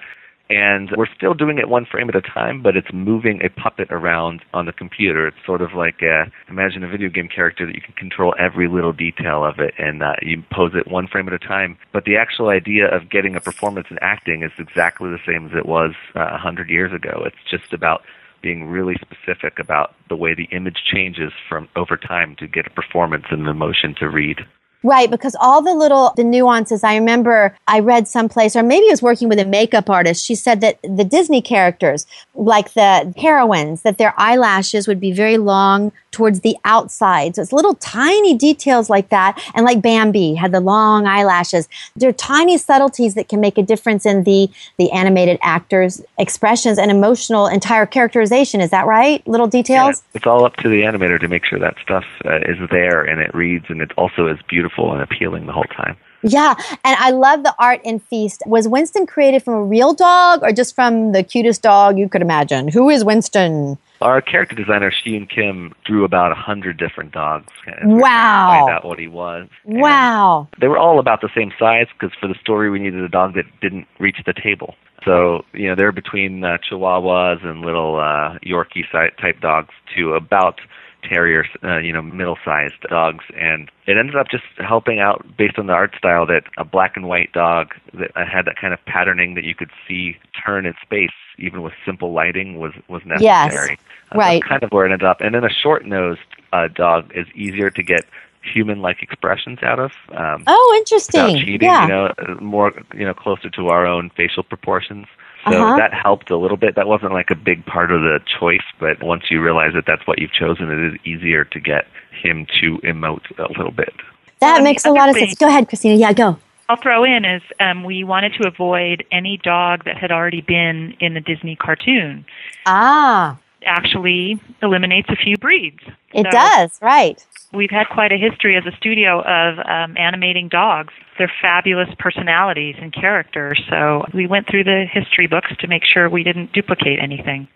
And 0.52 0.92
we're 0.98 1.08
still 1.16 1.34
doing 1.34 1.60
it 1.60 1.70
one 1.70 1.86
frame 1.90 2.10
at 2.10 2.16
a 2.16 2.22
time, 2.22 2.62
but 2.62 2.76
it's 2.76 2.90
moving 2.94 3.40
a 3.42 3.50
puppet 3.50 3.88
around 3.90 4.42
on 4.54 4.66
the 4.66 4.74
computer. 4.74 5.26
It's 5.28 5.38
sort 5.46 5.62
of 5.62 5.70
like 5.74 6.04
uh 6.04 6.26
imagine 6.50 6.84
a 6.84 6.90
video 6.90 7.10
game 7.10 7.30
character 7.34 7.66
that 7.66 7.74
you 7.74 7.82
can 7.82 7.94
control 7.94 8.36
every 8.38 8.68
little 8.68 8.92
detail 8.92 9.46
of 9.46 9.60
it, 9.60 9.74
and 9.78 10.04
uh, 10.04 10.14
you 10.22 10.44
pose 10.52 10.74
it 10.76 10.92
one 10.92 11.08
frame 11.08 11.28
at 11.28 11.34
a 11.34 11.40
time. 11.40 11.78
But 11.94 12.04
the 12.04 12.18
actual 12.18 12.50
idea 12.50 12.94
of 12.94 13.10
getting 13.10 13.36
a 13.38 13.42
performance 13.42 13.88
in 13.90 13.98
acting 14.02 14.44
is 14.44 14.52
exactly 14.60 15.10
the 15.10 15.24
same 15.26 15.46
as 15.46 15.54
it 15.58 15.66
was 15.66 15.94
uh, 16.16 16.28
a 16.34 16.38
hundred 16.38 16.70
years 16.70 16.92
ago. 16.94 17.24
It's 17.26 17.50
just 17.50 17.72
about 17.72 18.02
being 18.42 18.66
really 18.66 18.96
specific 18.96 19.60
about 19.60 19.94
the 20.10 20.16
way 20.16 20.34
the 20.34 20.50
image 20.56 20.84
changes 20.92 21.32
from 21.48 21.70
over 21.76 21.96
time 21.96 22.36
to 22.40 22.48
get 22.48 22.68
a 22.68 22.72
performance 22.72 23.26
and 23.30 23.46
the 23.46 23.52
emotion 23.52 23.96
to 24.00 24.10
read. 24.10 24.40
Right, 24.84 25.12
because 25.12 25.36
all 25.40 25.62
the 25.62 25.76
little 25.76 26.12
the 26.16 26.24
nuances. 26.24 26.84
I 26.84 26.96
remember 26.96 27.56
I 27.68 27.82
read 27.82 28.08
someplace, 28.08 28.56
or 28.56 28.64
maybe 28.64 28.88
I 28.88 28.90
was 28.90 29.02
working 29.02 29.30
with 29.30 29.38
a 29.38 29.46
makeup 29.46 29.92
artist. 29.92 30.26
She 30.26 30.34
said 30.34 30.62
that 30.62 30.80
the 30.82 31.04
Disney 31.04 31.40
characters, 31.40 32.08
like 32.34 32.74
the 32.74 33.14
heroines, 33.16 33.84
that 33.84 34.00
their 34.00 34.16
eyelashes 34.18 34.88
would 34.88 35.00
be 35.00 35.12
very 35.12 35.38
long 35.38 35.92
towards 36.10 36.42
the 36.42 36.58
outside. 36.66 37.36
So 37.36 37.44
it's 37.44 37.54
little 37.54 37.76
tiny 37.76 38.34
details 38.34 38.90
like 38.90 39.10
that, 39.10 39.40
and 39.54 39.66
like 39.66 39.84
Bambi 39.84 40.34
had 40.34 40.52
the 40.52 40.60
long 40.60 41.06
eyelashes. 41.06 41.70
There 41.96 42.10
are 42.10 42.14
tiny 42.14 42.58
subtleties 42.58 43.14
that 43.14 43.30
can 43.30 43.40
make 43.40 43.60
a 43.60 43.64
difference 43.64 44.08
in 44.08 44.24
the 44.24 44.50
the 44.78 44.92
animated 44.92 45.38
actors' 45.44 46.02
expressions 46.18 46.80
and 46.80 46.90
emotional 46.90 47.46
entire 47.46 47.86
characterization. 47.86 48.62
Is 48.62 48.72
that 48.72 48.88
right? 48.88 49.26
Little 49.28 49.48
details. 49.48 50.02
It's 50.16 50.26
all 50.26 50.44
up 50.44 50.56
to 50.58 50.70
the 50.70 50.82
animator 50.82 51.20
to 51.20 51.28
make 51.28 51.46
sure 51.46 51.60
that 51.60 51.76
stuff 51.84 52.06
uh, 52.26 52.40
is 52.48 52.58
there 52.72 53.04
and 53.04 53.22
it 53.22 53.34
reads 53.36 53.66
and 53.70 53.80
it 53.80 53.92
also 53.96 54.26
is 54.26 54.40
beautiful 54.50 54.71
and 54.78 55.02
appealing 55.02 55.46
the 55.46 55.54
whole 55.54 55.66
time. 55.76 55.98
Yeah, 56.24 56.54
and 56.84 56.96
I 57.00 57.10
love 57.12 57.44
the 57.44 57.56
art 57.58 57.82
in 57.84 58.00
Feast. 58.00 58.44
Was 58.46 58.68
Winston 58.68 59.08
created 59.08 59.44
from 59.44 59.56
a 59.56 59.64
real 59.64 59.94
dog 59.94 60.44
or 60.44 60.52
just 60.52 60.76
from 60.76 61.14
the 61.14 61.24
cutest 61.24 61.64
dog 61.64 61.98
you 61.98 62.08
could 62.08 62.22
imagine? 62.22 62.68
Who 62.68 62.90
is 62.90 63.04
Winston? 63.04 63.78
Our 64.02 64.22
character 64.22 64.56
designer 64.56 64.92
Shiyoon 64.92 65.30
Kim 65.30 65.74
drew 65.86 66.04
about 66.04 66.32
a 66.32 66.36
hundred 66.36 66.78
different 66.78 67.12
dogs. 67.12 67.52
Wow. 67.84 68.66
Find 68.66 68.76
out 68.76 68.86
what 68.86 69.00
he 69.00 69.08
was. 69.08 69.48
And 69.66 69.82
Wow. 69.82 70.48
They 70.60 70.68
were 70.68 70.78
all 70.78 71.00
about 71.00 71.22
the 71.22 71.30
same 71.36 71.52
size 71.58 71.88
because 71.94 72.16
for 72.20 72.28
the 72.28 72.36
story 72.36 72.70
we 72.70 72.80
needed 72.80 73.02
a 73.04 73.10
dog 73.10 73.36
that 73.36 73.46
didn't 73.62 73.88
reach 74.00 74.18
the 74.26 74.34
table. 74.34 74.76
So 75.06 75.44
you 75.54 75.68
know 75.68 75.76
they're 75.76 75.92
between 75.92 76.44
uh, 76.44 76.58
Chihuahuas 76.58 77.44
and 77.44 77.62
little 77.62 78.00
uh, 78.00 78.38
Yorkie 78.46 78.86
type 78.92 79.40
dogs 79.42 79.74
to 79.96 80.14
about 80.14 80.60
terrier, 81.04 81.46
uh, 81.64 81.78
you 81.78 81.92
know, 81.94 82.02
middle-sized 82.02 82.80
dogs, 82.90 83.26
and 83.38 83.70
it 83.88 83.98
ended 83.98 84.16
up 84.16 84.28
just 84.30 84.44
helping 84.58 85.00
out 85.00 85.26
based 85.38 85.58
on 85.58 85.68
the 85.68 85.74
art 85.74 85.94
style 85.98 86.26
that 86.28 86.44
a 86.58 86.64
black 86.66 86.96
and 86.96 87.08
white 87.08 87.32
dog 87.34 87.74
that 87.94 88.12
had 88.16 88.46
that 88.46 88.56
kind 88.60 88.74
of 88.74 88.84
patterning 88.86 89.36
that 89.36 89.44
you 89.44 89.56
could 89.56 89.72
see 89.88 90.18
turn 90.46 90.66
in 90.66 90.74
space, 90.82 91.10
even 91.38 91.62
with 91.62 91.74
simple 91.86 92.14
lighting, 92.14 92.60
was 92.60 92.74
was 92.88 93.02
Yes, 93.20 93.52
necessary. 93.52 93.78
Uh, 94.14 94.18
right. 94.18 94.44
Kind 94.44 94.64
of 94.64 94.72
where 94.72 94.86
it 94.86 94.92
ended 94.92 95.08
up. 95.08 95.22
And 95.22 95.34
then 95.36 95.44
a 95.44 95.50
short-nosed 95.50 96.20
uh, 96.54 96.68
dog 96.68 97.12
is 97.16 97.28
easier 97.36 97.70
to 97.70 97.84
get 97.84 98.06
human-like 98.44 99.02
expressions 99.04 99.60
out 99.64 99.80
of. 99.80 99.92
Um, 100.14 100.44
Oh, 100.48 100.76
interesting. 100.80 101.38
cheating, 101.38 101.62
yeah. 101.62 101.84
you 101.84 101.88
know, 101.90 102.14
uh, 102.18 102.34
more 102.42 102.74
you 102.94 103.06
know 103.06 103.14
closer 103.14 103.50
to 103.52 103.68
our 103.68 103.86
own 103.86 104.10
facial 104.16 104.44
proportions. 104.44 105.06
So 105.50 105.56
Uh-huh. 105.56 105.78
that 105.78 105.94
helped 105.94 106.30
a 106.30 106.38
little 106.38 106.58
bit. 106.58 106.76
That 106.76 106.88
wasn't 106.88 107.14
like 107.14 107.32
a 107.32 107.36
big 107.36 107.66
part 107.66 107.92
of 107.92 108.02
the 108.02 108.20
choice, 108.40 108.62
but 108.80 109.02
once 109.02 109.24
you 109.32 109.42
realize 109.42 109.74
that 109.74 109.86
that's 109.88 110.06
what 110.06 110.20
you've 110.20 110.34
chosen, 110.34 110.70
it 110.72 110.94
is 110.94 111.00
easier 111.06 111.46
to 111.46 111.60
get 111.60 111.88
him 112.12 112.46
to 112.62 112.78
emote 112.80 113.26
a 113.40 113.48
little 113.58 113.72
bit. 113.72 113.94
that 114.40 114.56
Well, 114.56 114.64
makes 114.64 114.86
a 114.86 114.92
lot 114.92 115.10
of 115.10 115.16
thing- 115.16 115.28
sense. 115.28 115.40
Go 115.40 115.48
ahead, 115.48 115.68
Kristina. 115.70 115.98
Yeah, 116.00 116.14
go. 116.14 116.38
I'll 116.70 116.76
throw 116.78 117.04
in 117.04 117.26
is 117.26 117.42
um, 117.60 117.84
we 117.84 118.04
wanted 118.04 118.34
to 118.36 118.48
avoid 118.48 119.04
any 119.12 119.38
dog 119.38 119.84
that 119.86 119.98
had 119.98 120.12
already 120.12 120.42
been 120.42 120.96
in 121.00 121.14
the 121.16 121.20
Disney 121.20 121.56
cartoon. 121.56 122.24
Ah, 122.66 123.38
Actually, 123.66 124.40
eliminates 124.62 125.10
a 125.10 125.16
few 125.16 125.38
breeds. 125.38 125.80
it 126.14 126.26
So 126.26 126.32
does. 126.32 126.80
Right. 126.82 127.26
We've 127.54 127.70
had 127.70 127.88
quite 127.92 128.12
a 128.12 128.18
history 128.18 128.56
as 128.56 128.66
a 128.66 128.76
studio 128.78 129.22
of 129.22 129.60
um, 129.60 129.98
animating 129.98 130.48
dogs. 130.48 130.94
They're 131.18 131.32
fabulous 131.42 131.90
personalities 132.00 132.76
and 132.82 132.94
characters. 132.94 133.62
So 133.70 134.06
we 134.14 134.26
went 134.26 134.48
through 134.48 134.64
the 134.64 134.86
history 134.92 135.28
books 135.28 135.52
to 135.60 135.68
make 135.68 135.84
sure 135.86 136.10
we 136.10 136.24
didn't 136.24 136.54
duplicate 136.54 137.00
anything. 137.00 137.48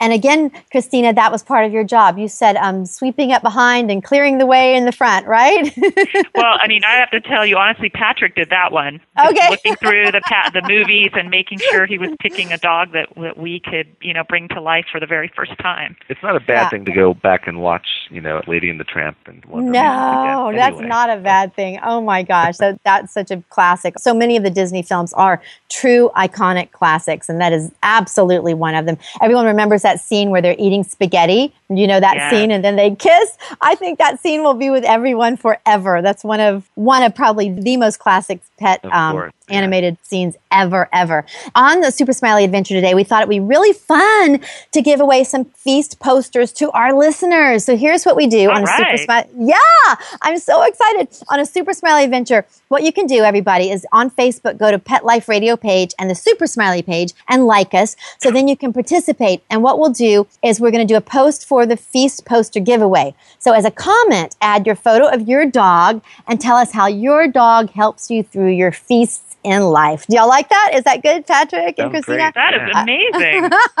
And 0.00 0.12
again, 0.12 0.50
Kristina, 0.72 1.14
that 1.14 1.32
was 1.32 1.42
part 1.42 1.64
of 1.66 1.72
your 1.72 1.84
job. 1.84 2.18
You 2.18 2.28
said 2.28 2.56
um, 2.56 2.86
sweeping 2.86 3.32
up 3.32 3.42
behind 3.42 3.90
and 3.90 4.02
clearing 4.02 4.38
the 4.38 4.46
way 4.46 4.74
in 4.76 4.84
the 4.84 4.92
front, 4.92 5.26
right? 5.26 5.72
well, 6.34 6.56
I 6.60 6.66
mean, 6.68 6.84
I 6.84 6.94
have 6.96 7.10
to 7.10 7.20
tell 7.20 7.44
you 7.46 7.56
honestly, 7.56 7.88
Patrick 7.90 8.34
did 8.34 8.50
that 8.50 8.72
one. 8.72 9.00
Just 9.18 9.36
Okay. 9.38 9.48
looking 9.50 9.76
through 9.76 10.12
the 10.12 10.20
pa- 10.28 10.50
the 10.52 10.62
movies 10.62 11.10
and 11.14 11.30
making 11.30 11.60
sure 11.68 11.86
he 11.86 11.98
was 11.98 12.10
picking 12.20 12.52
a 12.52 12.58
dog 12.58 12.92
that, 12.92 13.08
that 13.16 13.36
we 13.38 13.60
could, 13.60 13.94
you 14.00 14.12
know, 14.14 14.22
bring 14.28 14.48
to 14.48 14.60
life 14.60 14.86
for 14.90 15.00
the 15.00 15.06
very 15.06 15.30
first 15.34 15.52
time. 15.58 15.96
It's 16.08 16.22
not 16.22 16.36
a 16.36 16.40
bad 16.40 16.48
Yeah. 16.48 16.68
thing 16.70 16.84
to 16.84 16.92
go 16.92 17.14
back 17.14 17.46
and 17.46 17.60
watch, 17.60 17.86
you 18.10 18.20
know, 18.20 18.40
Lady 18.46 18.70
and 18.70 18.78
the 18.80 18.84
Tramp 18.84 19.16
and 19.26 19.44
Wonder 19.46 19.72
No, 19.72 20.48
again. 20.48 20.56
that's 20.56 20.80
not 20.80 21.10
a 21.10 21.16
bad 21.16 21.54
thing. 21.54 21.78
Oh 21.82 22.00
my 22.00 22.22
gosh, 22.22 22.56
that, 22.58 22.80
that's 22.84 23.12
such 23.12 23.30
a 23.30 23.42
classic. 23.50 23.98
So 23.98 24.14
many 24.14 24.36
of 24.36 24.42
the 24.42 24.50
Disney 24.50 24.82
films 24.82 25.12
are 25.14 25.42
true 25.68 26.10
iconic 26.16 26.70
classics, 26.72 27.28
and 27.28 27.40
that 27.40 27.52
is 27.52 27.70
absolutely 27.82 28.54
one 28.54 28.74
of 28.74 28.86
them. 28.86 28.96
Everyone 29.20 29.44
remembers 29.46 29.67
that 29.76 30.00
scene 30.00 30.30
where 30.30 30.40
they're 30.40 30.56
eating 30.58 30.84
spaghetti. 30.84 31.52
You 31.68 31.86
know 31.86 32.00
that 32.00 32.16
Yeah. 32.16 32.30
scene, 32.30 32.50
and 32.50 32.64
then 32.64 32.76
they 32.76 32.94
kiss. 32.94 33.36
I 33.60 33.74
think 33.74 33.98
that 33.98 34.18
scene 34.20 34.42
will 34.42 34.54
be 34.54 34.70
with 34.70 34.84
everyone 34.84 35.36
forever. 35.36 36.00
That's 36.00 36.24
one 36.24 36.40
of 36.40 36.68
one 36.76 37.02
of 37.02 37.14
probably 37.14 37.50
the 37.50 37.76
most 37.76 37.98
classic 37.98 38.40
pet 38.58 38.82
um, 38.90 39.12
course, 39.12 39.32
yeah. 39.50 39.56
animated 39.58 39.98
scenes 40.02 40.34
ever, 40.50 40.88
ever. 40.94 41.26
On 41.54 41.82
the 41.82 41.90
Super 41.92 42.14
Smiley 42.14 42.44
Adventure 42.44 42.72
today, 42.72 42.94
we 42.94 43.04
thought 43.04 43.20
it'd 43.20 43.28
be 43.28 43.38
really 43.40 43.74
fun 43.74 44.40
to 44.72 44.80
give 44.80 45.00
away 45.00 45.24
some 45.24 45.44
feast 45.44 45.98
posters 46.00 46.52
to 46.52 46.70
our 46.70 46.94
listeners. 46.94 47.66
So 47.66 47.76
here's 47.76 48.04
what 48.04 48.16
we 48.16 48.26
do 48.26 48.48
All 48.48 48.56
on 48.56 48.64
a 48.64 48.66
Super. 48.66 48.96
Smiley. 48.96 49.28
Yeah, 49.38 49.94
I'm 50.22 50.38
so 50.38 50.62
excited. 50.62 51.08
On 51.28 51.38
a 51.38 51.44
Super 51.44 51.74
Smiley 51.74 52.04
Adventure, 52.04 52.46
what 52.68 52.82
you 52.82 52.92
can 52.92 53.06
do, 53.06 53.22
everybody, 53.24 53.70
is 53.70 53.86
on 53.92 54.10
Facebook, 54.10 54.56
go 54.56 54.70
to 54.70 54.78
Pet 54.78 55.04
Life 55.04 55.28
Radio 55.28 55.54
page 55.56 55.92
and 55.98 56.08
the 56.08 56.14
Super 56.14 56.46
Smiley 56.46 56.80
page 56.82 57.12
and 57.28 57.46
like 57.46 57.74
us. 57.74 57.94
So 58.18 58.30
then 58.30 58.48
you 58.48 58.56
can 58.56 58.72
participate. 58.72 59.42
And 59.50 59.57
what 59.62 59.78
we'll 59.78 59.90
do 59.90 60.26
is 60.42 60.60
we're 60.60 60.70
going 60.70 60.86
to 60.86 60.92
do 60.92 60.96
a 60.96 61.00
post 61.00 61.46
for 61.46 61.66
the 61.66 61.76
feast 61.76 62.24
poster 62.24 62.60
giveaway. 62.60 63.14
So 63.38 63.52
as 63.52 63.64
a 63.64 63.70
comment, 63.70 64.36
add 64.40 64.66
your 64.66 64.76
photo 64.76 65.08
of 65.08 65.28
your 65.28 65.46
dog 65.46 66.02
and 66.26 66.40
tell 66.40 66.56
us 66.56 66.72
how 66.72 66.86
your 66.86 67.28
dog 67.28 67.70
helps 67.70 68.10
you 68.10 68.22
through 68.22 68.52
your 68.52 68.72
feasts 68.72 69.27
in 69.44 69.62
life. 69.62 70.06
Do 70.08 70.16
y'all 70.16 70.28
like 70.28 70.48
that? 70.48 70.72
Is 70.74 70.84
that 70.84 71.02
good, 71.02 71.26
Patrick 71.26 71.78
and 71.78 71.92
Sounds 71.92 72.04
Kristina? 72.06 72.32
great. 72.32 72.34
That 72.34 72.54
is 72.54 72.60
Yeah. 72.74 72.82
amazing. 72.82 73.50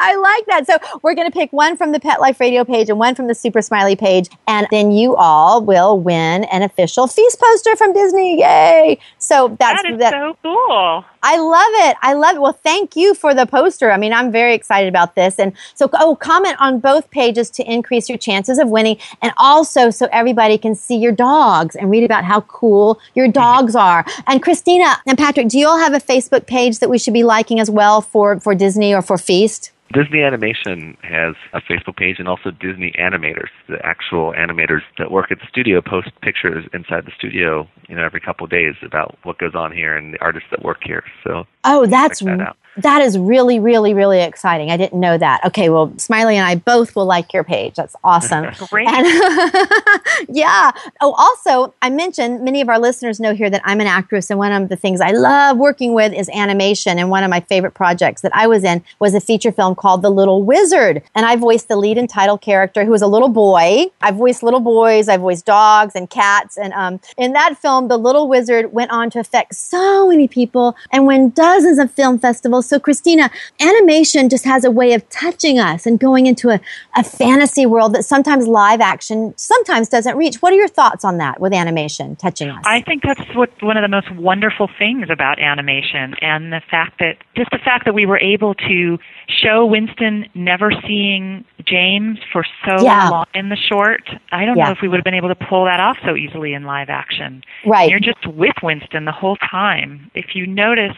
I 0.00 0.16
like 0.16 0.46
that. 0.46 0.66
So 0.66 0.76
we're 1.02 1.14
going 1.14 1.30
to 1.30 1.36
pick 1.36 1.52
one 1.52 1.76
from 1.76 1.92
the 1.92 2.00
Pet 2.00 2.20
Life 2.20 2.40
Radio 2.40 2.64
page 2.64 2.88
and 2.88 2.98
one 2.98 3.14
from 3.14 3.26
the 3.26 3.34
Super 3.34 3.62
Smiley 3.62 3.96
page, 3.96 4.28
and 4.46 4.66
then 4.70 4.90
you 4.90 5.16
all 5.16 5.62
will 5.62 5.98
win 5.98 6.44
an 6.44 6.62
official 6.62 7.06
feast 7.06 7.38
poster 7.40 7.76
from 7.76 7.92
Disney. 7.92 8.40
Yay! 8.40 8.98
So 9.18 9.56
that's 9.58 9.82
that 9.82 9.92
is 9.92 10.00
so 10.10 10.36
cool. 10.42 11.04
I 11.22 11.36
love 11.38 11.90
it. 11.90 11.96
I 12.00 12.14
love 12.14 12.36
it. 12.36 12.40
Well, 12.40 12.58
thank 12.62 12.96
you 12.96 13.12
for 13.14 13.34
the 13.34 13.44
poster. 13.44 13.90
I 13.90 13.98
mean, 13.98 14.12
I'm 14.12 14.32
very 14.32 14.54
excited 14.54 14.88
about 14.88 15.16
this. 15.16 15.38
And 15.38 15.52
so, 15.74 15.88
oh, 15.94 16.16
comment 16.16 16.56
on 16.60 16.80
both 16.80 17.10
pages 17.10 17.50
to 17.50 17.70
increase 17.70 18.08
your 18.08 18.16
chances 18.16 18.58
of 18.58 18.68
winning, 18.70 18.96
and 19.20 19.32
also 19.36 19.90
so 19.90 20.08
everybody 20.12 20.56
can 20.58 20.74
see 20.74 20.96
your 20.96 21.12
dogs 21.12 21.76
and 21.76 21.90
read 21.90 22.04
about 22.04 22.24
how 22.24 22.40
cool 22.42 22.98
your 23.14 23.28
dogs 23.28 23.76
are. 23.76 24.04
And 24.26 24.39
Kristina 24.40 24.96
and 25.06 25.16
Patrick, 25.18 25.48
do 25.48 25.58
you 25.58 25.66
all 25.68 25.78
have 25.78 25.94
a 25.94 26.00
Facebook 26.00 26.46
page 26.46 26.78
that 26.78 26.90
we 26.90 26.98
should 26.98 27.14
be 27.14 27.24
liking 27.24 27.60
as 27.60 27.70
well 27.70 28.00
for 28.00 28.40
for 28.40 28.54
Disney 28.54 28.94
or 28.94 29.02
for 29.02 29.18
Feast? 29.18 29.72
Disney 29.92 30.22
Animation 30.22 30.96
has 31.02 31.34
a 31.52 31.60
Facebook 31.60 31.96
page 31.96 32.20
and 32.20 32.28
also 32.28 32.52
Disney 32.52 32.92
Animators, 32.96 33.48
the 33.68 33.84
actual 33.84 34.32
animators 34.32 34.82
that 34.98 35.10
work 35.10 35.32
at 35.32 35.40
the 35.40 35.46
studio 35.48 35.80
post 35.80 36.10
pictures 36.22 36.64
inside 36.72 37.06
the 37.06 37.12
studio, 37.18 37.66
you 37.88 37.96
know, 37.96 38.04
every 38.04 38.20
couple 38.20 38.44
of 38.44 38.50
days 38.50 38.76
about 38.82 39.18
what 39.24 39.38
goes 39.38 39.56
on 39.56 39.72
here 39.72 39.96
and 39.96 40.14
the 40.14 40.20
artists 40.20 40.48
that 40.52 40.64
work 40.64 40.78
here. 40.84 41.02
So 41.24 41.44
Oh, 41.64 41.86
that's 41.86 42.20
that 42.20 42.56
that 42.76 43.02
is 43.02 43.18
really, 43.18 43.58
really, 43.58 43.94
really 43.94 44.20
exciting. 44.20 44.70
I 44.70 44.76
didn't 44.76 44.98
know 44.98 45.18
that. 45.18 45.44
Okay, 45.46 45.68
well, 45.68 45.92
Smiley 45.98 46.36
and 46.36 46.46
I 46.46 46.54
both 46.54 46.94
will 46.94 47.04
like 47.04 47.32
your 47.32 47.44
page. 47.44 47.74
That's 47.74 47.96
awesome. 48.04 48.46
Great. 48.70 48.88
And- 48.88 49.06
yeah. 50.28 50.70
Oh, 51.00 51.12
also, 51.12 51.74
I 51.82 51.90
mentioned 51.90 52.42
many 52.42 52.60
of 52.60 52.68
our 52.68 52.78
listeners 52.78 53.18
know 53.18 53.34
here 53.34 53.50
that 53.50 53.62
I'm 53.64 53.80
an 53.80 53.86
actress, 53.86 54.30
and 54.30 54.38
one 54.38 54.52
of 54.52 54.68
the 54.68 54.76
things 54.76 55.00
I 55.00 55.10
love 55.10 55.56
working 55.56 55.94
with 55.94 56.12
is 56.12 56.28
animation. 56.30 56.98
And 56.98 57.10
one 57.10 57.24
of 57.24 57.30
my 57.30 57.40
favorite 57.40 57.72
projects 57.72 58.22
that 58.22 58.34
I 58.34 58.46
was 58.46 58.64
in 58.64 58.82
was 58.98 59.14
a 59.14 59.20
feature 59.20 59.52
film 59.52 59.74
called 59.74 60.02
The 60.02 60.10
Little 60.10 60.42
Wizard, 60.42 61.02
and 61.14 61.26
I 61.26 61.36
voiced 61.36 61.68
the 61.68 61.76
lead 61.76 61.98
and 61.98 62.08
title 62.08 62.38
character 62.38 62.84
who 62.84 62.92
was 62.92 63.02
a 63.02 63.06
little 63.08 63.28
boy. 63.28 63.86
I 64.00 64.10
voiced 64.12 64.42
little 64.42 64.60
boys, 64.60 65.08
I 65.08 65.16
voiced 65.16 65.44
dogs 65.44 65.94
and 65.94 66.08
cats, 66.08 66.56
and 66.56 66.72
um, 66.74 67.00
in 67.16 67.32
that 67.32 67.58
film, 67.58 67.88
The 67.88 67.98
Little 67.98 68.28
Wizard 68.28 68.72
went 68.72 68.90
on 68.90 69.10
to 69.10 69.18
affect 69.20 69.54
so 69.54 70.08
many 70.08 70.28
people 70.28 70.76
and 70.92 71.06
win 71.06 71.30
dozens 71.50 71.78
of 71.78 71.90
film 71.90 72.18
festivals. 72.18 72.66
So, 72.68 72.78
Kristina, 72.78 73.28
animation 73.60 74.28
just 74.28 74.44
has 74.44 74.64
a 74.64 74.70
way 74.70 74.92
of 74.94 75.08
touching 75.08 75.58
us 75.58 75.84
and 75.86 75.98
going 75.98 76.26
into 76.26 76.48
a, 76.50 76.60
a 76.96 77.02
fantasy 77.02 77.66
world 77.66 77.92
that 77.94 78.04
sometimes 78.04 78.46
live 78.46 78.80
action 78.80 79.34
sometimes 79.36 79.88
doesn't 79.88 80.16
reach. 80.16 80.36
What 80.42 80.52
are 80.52 80.56
your 80.56 80.68
thoughts 80.68 81.04
on 81.04 81.18
that 81.18 81.40
with 81.40 81.52
animation 81.52 82.14
touching 82.16 82.50
us? 82.50 82.62
I 82.64 82.82
think 82.82 83.02
that's 83.02 83.34
what 83.34 83.50
one 83.62 83.76
of 83.76 83.82
the 83.82 83.88
most 83.88 84.10
wonderful 84.14 84.68
things 84.78 85.08
about 85.10 85.40
animation 85.40 86.14
and 86.22 86.52
the 86.52 86.62
fact 86.70 86.98
that 87.00 87.16
just 87.36 87.50
the 87.50 87.58
fact 87.58 87.84
that 87.86 87.94
we 87.94 88.06
were 88.06 88.18
able 88.20 88.54
to 88.54 88.98
show 89.28 89.66
Winston 89.66 90.26
never 90.34 90.70
seeing 90.86 91.44
James 91.66 92.18
for 92.32 92.44
so 92.64 92.82
Yeah. 92.84 93.08
long 93.10 93.26
in 93.34 93.48
the 93.48 93.56
short. 93.56 94.02
I 94.32 94.44
don't 94.44 94.56
Yeah. 94.56 94.66
know 94.66 94.72
if 94.72 94.78
we 94.82 94.88
would 94.88 94.96
have 94.98 95.04
been 95.04 95.14
able 95.14 95.28
to 95.28 95.34
pull 95.48 95.64
that 95.64 95.80
off 95.80 95.96
so 96.04 96.14
easily 96.16 96.54
in 96.54 96.64
live 96.64 96.88
action. 96.90 97.42
Right. 97.66 97.90
You're 97.90 98.00
just 98.00 98.24
with 98.26 98.54
Winston 98.62 99.04
the 99.04 99.12
whole 99.12 99.36
time. 99.36 100.10
If 100.14 100.34
you 100.34 100.46
notice 100.46 100.96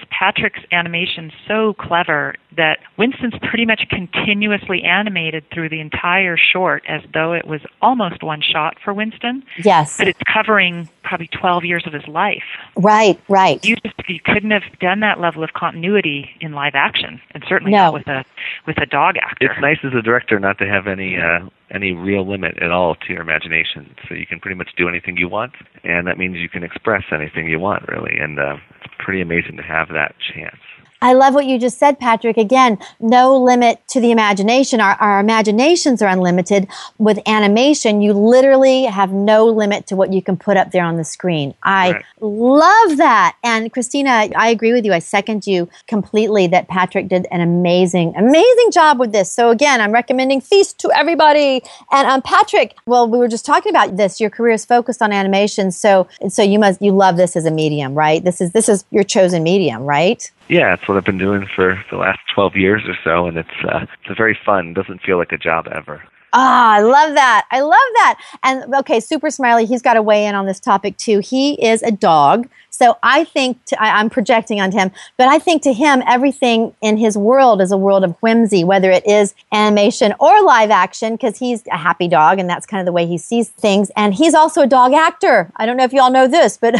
Animation 0.73 1.33
so 1.47 1.75
clever 1.75 2.35
that 2.57 2.79
Winston's 2.99 3.35
pretty 3.43 3.65
much 3.65 3.83
continuously 3.89 4.83
animated 4.83 5.45
through 5.53 5.69
the 5.69 5.81
entire 5.81 6.37
short 6.37 6.83
as 6.89 7.03
though 7.13 7.33
it 7.33 7.47
was 7.47 7.61
almost 7.81 8.23
one 8.23 8.43
shot 8.43 8.77
for 8.85 8.93
Winston 8.93 9.43
yes. 9.63 9.97
but 9.97 10.09
it's 10.09 10.21
covering 10.33 10.89
probably 11.03 11.29
12 11.29 11.65
years 11.65 11.87
of 11.87 11.93
his 11.93 12.07
life. 12.09 12.43
Right, 12.77 13.21
right. 13.29 13.65
You 13.65 13.77
you 14.09 14.21
couldn't 14.25 14.51
have 14.51 14.63
done 14.81 15.01
that 15.01 15.21
level 15.21 15.43
of 15.45 15.53
continuity 15.55 16.31
in 16.41 16.53
live 16.53 16.75
action, 16.75 17.21
and 17.33 17.45
certainly 17.49 17.73
No. 17.73 17.79
not 17.79 17.95
with 17.95 18.07
a 18.09 18.25
with 18.67 18.79
a 18.79 18.87
dog 18.87 19.17
actor. 19.17 19.51
It's 19.51 19.61
nice 19.61 19.79
as 19.85 19.93
a 19.95 20.03
director 20.03 20.39
not 20.39 20.59
to 20.59 20.67
have 20.67 20.87
any 20.87 21.17
uh, 21.17 21.49
any 21.71 21.93
real 21.93 22.29
limit 22.29 22.59
at 22.63 22.71
all 22.71 22.95
to 22.95 23.13
your 23.13 23.23
imagination. 23.23 23.95
So 24.09 24.15
you 24.15 24.27
can 24.27 24.41
pretty 24.41 24.57
much 24.57 24.71
do 24.77 24.89
anything 24.89 25.17
you 25.17 25.29
want, 25.29 25.53
and 25.85 26.07
that 26.07 26.19
means 26.19 26.37
you 26.37 26.49
can 26.49 26.63
express 26.63 27.05
anything 27.13 27.49
you 27.49 27.59
want, 27.59 27.89
really. 27.89 28.19
And 28.19 28.39
uh, 28.39 28.57
it's 28.85 28.95
pretty 28.99 29.21
amazing 29.21 29.57
to 29.57 29.63
have 29.63 29.89
that 29.89 30.15
chance. 30.35 30.57
I 31.03 31.13
love 31.15 31.35
what 31.35 31.47
you 31.47 31.59
just 31.59 31.79
said, 31.79 31.99
Patrick. 31.99 32.37
Again, 32.37 32.79
no 33.01 33.37
limit 33.37 33.81
to 33.89 34.01
the 34.01 34.13
imagination. 34.13 34.81
Our, 34.81 34.95
our 34.95 35.19
imaginations 35.21 36.01
are 36.01 36.09
unlimited. 36.09 36.69
With 36.99 37.19
animation, 37.27 38.01
you 38.01 38.13
literally 38.13 38.85
have 38.85 39.13
no 39.13 39.47
limit 39.47 39.87
to 39.89 39.97
what 39.97 40.13
you 40.13 40.23
can 40.23 40.37
put 40.37 40.57
up 40.57 40.71
there 40.71 40.85
on 40.85 40.97
the 40.97 41.05
screen. 41.05 41.55
I 41.63 41.83
Right. 41.93 42.05
love 42.21 42.97
that. 42.99 43.37
And 43.43 43.73
Kristina, 43.73 44.33
I 44.37 44.49
agree 44.49 44.73
with 44.73 44.85
you. 44.85 44.93
I 44.93 45.01
second 45.01 45.47
you 45.47 45.69
completely 45.89 46.47
that 46.47 46.69
Patrick 46.69 47.09
did 47.09 47.27
an 47.33 47.41
amazing, 47.41 48.15
amazing 48.17 48.71
job 48.71 49.01
with 49.01 49.11
this. 49.13 49.31
So 49.31 49.51
again, 49.51 49.81
I'm 49.81 49.91
recommending 49.93 50.41
Feast 50.41 50.79
to 50.79 50.93
everybody. 50.93 51.63
And 51.91 52.07
um, 52.09 52.23
Patrick, 52.23 52.77
well, 52.87 53.09
we 53.09 53.19
were 53.19 53.29
just 53.29 53.45
talking 53.45 53.71
about 53.71 53.97
this. 53.97 54.21
Your 54.21 54.31
career 54.31 54.55
is 54.55 54.65
focused 54.65 55.03
on 55.03 55.13
animation, 55.13 55.73
so 55.73 56.07
so 56.29 56.43
you 56.43 56.59
must 56.61 56.81
you 56.81 56.93
love 56.93 57.17
this 57.17 57.35
as 57.37 57.45
a 57.45 57.51
medium, 57.51 57.95
right? 57.95 58.23
This 58.23 58.41
is 58.41 58.53
this 58.53 58.69
is 58.69 58.85
your 58.91 59.03
chosen 59.03 59.43
medium, 59.43 59.83
right? 59.83 60.31
Yeah, 60.49 60.75
it's 60.75 60.87
what 60.89 60.97
I've 60.99 61.05
been 61.05 61.19
doing 61.19 61.47
for 61.55 61.83
the 61.91 61.97
last 61.97 62.19
12 62.35 62.57
years 62.57 62.83
or 62.87 62.95
so, 63.05 63.27
and 63.27 63.39
it's 63.39 63.49
uh, 63.67 63.87
it's 64.05 64.19
very 64.19 64.39
fun. 64.45 64.69
It 64.69 64.75
doesn't 64.75 65.03
feel 65.03 65.19
like 65.19 65.33
a 65.33 65.39
job 65.39 65.67
ever. 65.75 66.03
Ah, 66.33 66.75
I 66.75 66.81
love 66.81 67.15
that. 67.15 67.47
I 67.51 67.61
love 67.61 67.73
that. 67.73 68.19
And 68.43 68.75
okay, 68.77 69.01
Super 69.01 69.31
Smiley, 69.31 69.67
he's 69.67 69.83
got 69.83 69.95
to 69.95 70.03
weigh 70.03 70.27
in 70.27 70.35
on 70.35 70.47
this 70.47 70.61
topic 70.61 70.97
too. 70.97 71.19
He 71.19 71.63
is 71.65 71.83
a 71.83 71.91
dog. 71.91 72.49
So 72.71 72.97
I 73.03 73.25
think, 73.25 73.63
to, 73.67 73.81
I, 73.81 74.01
I'm 74.01 74.09
projecting 74.09 74.59
onto 74.59 74.79
him, 74.79 74.93
but 75.19 75.29
I 75.29 75.39
think 75.39 75.63
to 75.65 75.75
him, 75.75 76.03
everything 76.09 76.75
in 76.81 76.97
his 76.97 77.19
world 77.19 77.61
is 77.61 77.71
a 77.71 77.77
world 77.77 78.03
of 78.03 78.17
whimsy, 78.21 78.65
whether 78.65 78.91
it 78.91 79.07
is 79.07 79.35
animation 79.53 80.15
or 80.19 80.43
live 80.43 80.71
action, 80.71 81.13
because 81.15 81.39
he's 81.39 81.67
a 81.67 81.77
happy 81.77 82.09
dog 82.09 82.39
and 82.39 82.49
that's 82.49 82.65
kind 82.65 82.81
of 82.81 82.87
the 82.87 82.93
way 82.93 83.05
he 83.05 83.19
sees 83.19 83.51
things. 83.51 83.91
And 83.95 84.15
he's 84.15 84.33
also 84.33 84.63
a 84.63 84.67
dog 84.67 84.95
actor. 84.95 85.53
I 85.57 85.67
don't 85.67 85.77
know 85.77 85.85
if 85.85 85.93
you 85.93 86.01
all 86.01 86.11
know 86.11 86.27
this, 86.27 86.57
but 86.57 86.77